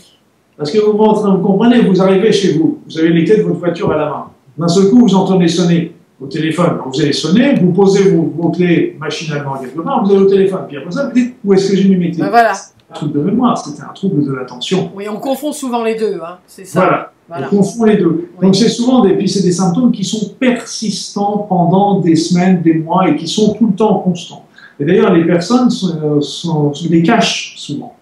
Parce 0.57 0.73
que 0.73 0.79
vous, 0.79 0.93
vous 0.93 1.39
comprenez, 1.39 1.83
vous 1.83 2.03
arrivez 2.03 2.33
chez 2.33 2.59
vous, 2.59 2.81
vous 2.85 2.99
avez 2.99 3.11
les 3.11 3.25
clés 3.25 3.39
de 3.39 3.43
votre 3.43 3.61
voiture 3.61 3.93
à 3.93 3.97
la 3.97 4.07
main. 4.07 4.27
D'un 4.57 4.69
seul 4.69 4.91
coup, 4.91 4.99
vous 5.01 5.15
entendez 5.15 5.47
sonner 5.47 5.95
au 6.21 6.27
téléphone. 6.27 6.79
vous 6.85 7.01
allez 7.01 7.13
sonner, 7.13 7.55
vous 7.55 7.73
posez 7.73 8.11
vos, 8.11 8.51
clés 8.51 8.97
machinalement 8.99 9.57
quelque 9.59 9.81
part, 9.81 10.05
vous 10.05 10.13
allez 10.13 10.23
au 10.23 10.29
téléphone. 10.29 10.65
Puis 10.69 10.77
après 10.77 10.91
ça, 10.91 11.07
vous 11.07 11.13
dites 11.13 11.37
où 11.45 11.55
est-ce 11.55 11.71
que 11.71 11.77
j'ai 11.77 11.89
mis 11.89 11.97
mes 11.97 12.11
clés 12.11 12.23
ben 12.23 12.31
voilà. 12.31 12.53
Un 12.91 12.95
trouble 12.95 13.13
de 13.13 13.21
mémoire, 13.21 13.59
c'était 13.59 13.83
un 13.83 13.93
trouble 13.93 14.25
de 14.25 14.33
l'attention. 14.33 14.91
Oui, 14.95 15.07
on 15.11 15.21
confond 15.21 15.53
souvent 15.53 15.85
les 15.85 15.95
deux, 15.95 16.19
hein, 16.25 16.39
c'est 16.47 16.65
ça. 16.65 17.13
Voilà. 17.29 17.47
On 17.53 17.57
confond 17.57 17.85
les 17.85 17.99
deux. 17.99 18.31
Donc 18.41 18.57
c'est 18.57 18.71
souvent 18.71 19.05
des, 19.05 19.15
puis 19.15 19.29
c'est 19.29 19.43
des 19.43 19.53
symptômes 19.53 19.93
qui 19.93 20.05
sont 20.05 20.31
persistants 20.41 21.47
pendant 21.49 22.01
des 22.01 22.17
semaines, 22.17 22.63
des 22.63 22.75
mois 22.75 23.09
et 23.09 23.17
qui 23.17 23.29
sont 23.29 23.55
tout 23.55 23.67
le 23.67 23.75
temps 23.75 23.99
constants. 23.99 24.47
Et 24.81 24.85
d'ailleurs, 24.85 25.13
les 25.13 25.27
personnes 25.27 25.71
sont, 25.71 26.21
sont, 26.21 26.73
les 26.89 27.03
cachent 27.03 27.55
souvent, 27.59 27.95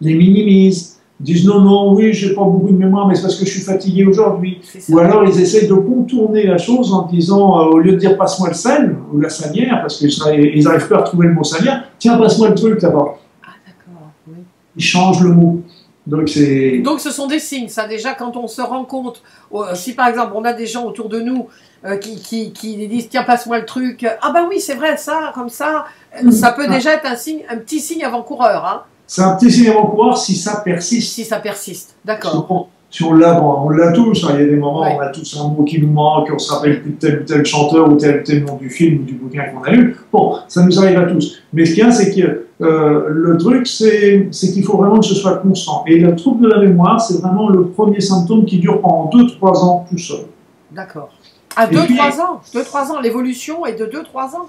les 0.00 0.14
minimisent, 0.14 0.93
disent 1.20 1.46
non, 1.46 1.60
non, 1.60 1.94
oui, 1.94 2.12
j'ai 2.12 2.34
pas 2.34 2.42
beaucoup 2.44 2.72
de 2.72 2.76
mémoire, 2.76 3.06
mais 3.06 3.14
c'est 3.14 3.22
parce 3.22 3.36
que 3.36 3.44
je 3.44 3.50
suis 3.50 3.62
fatigué 3.62 4.04
aujourd'hui. 4.04 4.60
Ou 4.88 4.98
alors 4.98 5.24
ils 5.24 5.40
essayent 5.40 5.68
de 5.68 5.74
contourner 5.74 6.46
la 6.46 6.58
chose 6.58 6.92
en 6.92 7.06
disant, 7.06 7.60
euh, 7.60 7.70
au 7.70 7.78
lieu 7.78 7.92
de 7.92 7.98
dire 7.98 8.16
passe-moi 8.16 8.48
le 8.48 8.54
sel 8.54 8.96
ou 9.12 9.20
la 9.20 9.28
salière, 9.28 9.80
parce 9.80 9.98
qu'ils 9.98 10.64
n'arrivent 10.64 10.88
pas 10.88 10.96
à 10.96 11.00
retrouver 11.00 11.28
le 11.28 11.34
mot 11.34 11.44
salière, 11.44 11.84
tiens, 11.98 12.18
passe-moi 12.18 12.48
le 12.48 12.54
truc 12.54 12.82
là-bas. 12.82 13.16
Ah, 13.42 13.50
d'accord, 13.66 14.10
oui. 14.28 14.38
Ils 14.76 14.84
changent 14.84 15.22
le 15.22 15.30
mot. 15.30 15.62
Donc. 16.06 16.38
Donc 16.82 17.00
ce 17.00 17.10
sont 17.10 17.26
des 17.26 17.38
signes, 17.38 17.68
ça 17.68 17.88
déjà 17.88 18.12
quand 18.12 18.36
on 18.36 18.46
se 18.46 18.60
rend 18.60 18.84
compte, 18.84 19.22
euh, 19.54 19.74
si 19.74 19.94
par 19.94 20.08
exemple 20.08 20.32
on 20.34 20.44
a 20.44 20.52
des 20.52 20.66
gens 20.66 20.84
autour 20.84 21.08
de 21.08 21.20
nous 21.20 21.46
euh, 21.86 21.96
qui, 21.96 22.16
qui, 22.16 22.52
qui, 22.52 22.86
disent 22.88 23.08
tiens 23.08 23.22
passe-moi 23.22 23.58
le 23.60 23.64
truc, 23.64 24.06
ah 24.20 24.30
bah 24.30 24.46
oui 24.46 24.60
c'est 24.60 24.74
vrai 24.74 24.98
ça, 24.98 25.32
comme 25.34 25.48
ça, 25.48 25.86
ça 26.30 26.52
peut 26.52 26.68
déjà 26.68 26.92
être 26.92 27.06
un 27.06 27.16
signe, 27.16 27.40
un 27.48 27.56
petit 27.56 27.80
signe 27.80 28.04
avant-coureur. 28.04 28.66
Hein. 28.66 28.82
C'est 29.06 29.22
un 29.22 29.36
petit 29.36 29.50
signe 29.50 29.70
avant-coureur 29.70 30.16
si 30.16 30.34
ça 30.34 30.62
persiste. 30.64 31.12
Si 31.12 31.24
ça 31.24 31.38
persiste, 31.38 31.96
d'accord. 32.04 32.68
Si 32.90 33.02
on 33.02 33.12
l'a, 33.12 33.42
on 33.42 33.70
l'a 33.70 33.90
tous. 33.90 34.24
Hein. 34.24 34.34
Il 34.34 34.40
y 34.40 34.44
a 34.44 34.46
des 34.46 34.56
moments 34.56 34.82
où 34.82 34.96
on 34.96 35.00
a 35.00 35.08
tous 35.08 35.36
un 35.36 35.48
mot 35.48 35.64
qui 35.64 35.80
nous 35.80 35.90
manque, 35.90 36.30
on 36.32 36.38
se 36.38 36.52
rappelle 36.52 36.80
plus 36.80 36.92
de 36.92 36.96
tel 36.96 37.20
ou 37.20 37.24
tel 37.24 37.44
chanteur 37.44 37.90
ou 37.90 37.96
tel 37.96 38.20
ou 38.20 38.22
tel 38.22 38.44
nom 38.44 38.56
du 38.56 38.70
film 38.70 39.00
ou 39.00 39.04
du 39.04 39.14
bouquin 39.14 39.42
qu'on 39.46 39.64
a 39.64 39.70
lu. 39.70 39.96
Bon, 40.12 40.36
ça 40.46 40.62
nous 40.62 40.78
arrive 40.78 40.98
à 40.98 41.06
tous. 41.06 41.42
Mais 41.52 41.64
ce 41.64 41.74
qu'il 41.74 41.82
y 41.84 41.86
a, 41.86 41.90
c'est 41.90 42.14
que 42.14 42.46
euh, 42.60 43.06
le 43.08 43.36
truc, 43.36 43.66
c'est, 43.66 44.30
qu'il 44.30 44.62
faut 44.62 44.76
vraiment 44.76 45.00
que 45.00 45.06
ce 45.06 45.16
soit 45.16 45.38
constant. 45.38 45.82
Et 45.88 45.98
le 45.98 46.14
trouble 46.14 46.44
de 46.44 46.48
la 46.48 46.60
mémoire, 46.60 47.00
c'est 47.00 47.20
vraiment 47.20 47.48
le 47.48 47.66
premier 47.66 48.00
symptôme 48.00 48.44
qui 48.44 48.58
dure 48.58 48.80
pendant 48.80 49.10
2-3 49.10 49.64
ans 49.64 49.86
tout 49.90 49.98
seul. 49.98 50.26
D'accord. 50.70 51.10
À 51.56 51.66
2-3 51.66 52.20
ans 52.20 52.40
2-3 52.54 52.92
ans, 52.92 53.00
l'évolution 53.00 53.66
est 53.66 53.74
de 53.74 53.86
2-3 53.86 54.36
ans 54.36 54.48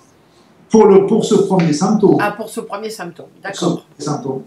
pour, 0.76 0.88
le, 0.88 1.06
pour 1.06 1.24
ce 1.24 1.36
premier 1.36 1.72
symptôme. 1.72 2.18
Ah, 2.20 2.34
pour 2.36 2.50
ce 2.50 2.60
premier 2.60 2.90
symptôme, 2.90 3.28
d'accord. 3.42 3.86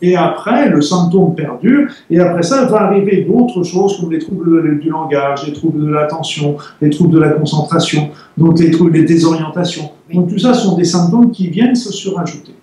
Et 0.02 0.14
après, 0.14 0.68
le 0.68 0.82
symptôme 0.82 1.34
perdure, 1.34 1.88
et 2.10 2.20
après 2.20 2.42
ça, 2.42 2.66
va 2.66 2.82
arriver 2.82 3.22
d'autres 3.22 3.62
choses 3.62 3.98
comme 3.98 4.12
les 4.12 4.18
troubles 4.18 4.78
du 4.78 4.90
langage, 4.90 5.46
les 5.46 5.54
troubles 5.54 5.86
de 5.86 5.90
l'attention, 5.90 6.58
les 6.82 6.90
troubles 6.90 7.14
de 7.14 7.20
la 7.20 7.30
concentration, 7.30 8.10
donc 8.36 8.58
les 8.58 8.70
troubles, 8.70 8.92
des 8.92 9.04
désorientations. 9.04 9.90
Donc 10.12 10.28
tout 10.28 10.38
ça 10.38 10.52
sont 10.52 10.76
des 10.76 10.84
symptômes 10.84 11.30
qui 11.30 11.48
viennent 11.48 11.74
se 11.74 11.92
surajouter. 11.92 12.54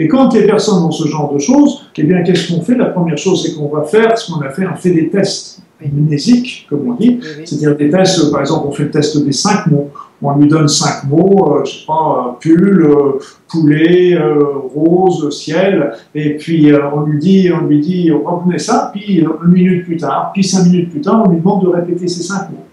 Et 0.00 0.06
quand 0.06 0.32
les 0.32 0.46
personnes 0.46 0.84
ont 0.84 0.92
ce 0.92 1.08
genre 1.08 1.32
de 1.34 1.40
choses, 1.40 1.90
eh 1.96 2.04
bien, 2.04 2.22
qu'est-ce 2.22 2.52
qu'on 2.52 2.62
fait? 2.62 2.76
La 2.76 2.86
première 2.86 3.18
chose, 3.18 3.42
c'est 3.42 3.56
qu'on 3.56 3.68
va 3.68 3.82
faire 3.82 4.16
ce 4.16 4.30
qu'on 4.30 4.40
a 4.42 4.50
fait, 4.50 4.64
on 4.64 4.76
fait 4.76 4.90
des 4.90 5.08
tests 5.08 5.60
mnésiques, 5.86 6.66
comme 6.68 6.88
on 6.88 6.94
dit, 6.94 7.20
c'est-à-dire 7.44 7.76
des 7.76 7.90
tests, 7.90 8.30
par 8.30 8.40
exemple, 8.40 8.66
on 8.68 8.72
fait 8.72 8.84
le 8.84 8.90
test 8.90 9.24
des 9.24 9.32
cinq 9.32 9.66
mots, 9.66 9.90
on 10.20 10.36
lui 10.36 10.48
donne 10.48 10.68
cinq 10.68 11.04
mots, 11.04 11.54
euh, 11.54 11.64
je 11.64 11.70
sais 11.70 11.86
pas, 11.86 12.36
pull, 12.40 12.82
euh, 12.82 13.18
poulet, 13.48 14.14
euh, 14.14 14.58
rose, 14.74 15.30
ciel, 15.38 15.92
et 16.14 16.36
puis 16.36 16.72
on 16.94 17.02
lui 17.02 17.18
dit, 17.18 17.50
on 17.52 17.66
lui 17.66 17.80
dit, 17.80 18.10
reprenez 18.10 18.58
ça, 18.58 18.90
puis 18.92 19.20
une 19.20 19.52
minute 19.52 19.84
plus 19.84 19.96
tard, 19.96 20.32
puis 20.32 20.42
cinq 20.42 20.64
minutes 20.64 20.90
plus 20.90 21.00
tard, 21.00 21.22
on 21.24 21.30
lui 21.30 21.38
demande 21.38 21.64
de 21.64 21.68
répéter 21.68 22.08
ces 22.08 22.22
cinq 22.22 22.50
mots. 22.50 22.64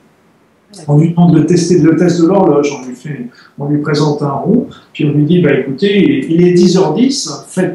On 0.88 0.98
lui 0.98 1.12
demande 1.12 1.36
de 1.36 1.44
tester 1.44 1.80
le 1.80 1.96
test 1.96 2.22
de 2.22 2.28
l'horloge, 2.28 2.70
on 2.78 2.86
lui 2.86 2.96
fait, 2.96 3.30
on 3.58 3.70
lui 3.70 3.82
présente 3.82 4.22
un 4.22 4.32
rond, 4.32 4.68
puis 4.92 5.06
on 5.06 5.14
lui 5.14 5.24
dit, 5.24 5.42
bah 5.42 5.54
écoutez, 5.54 6.26
il 6.30 6.46
est 6.46 6.54
10h10, 6.54 7.46
faites 7.48 7.74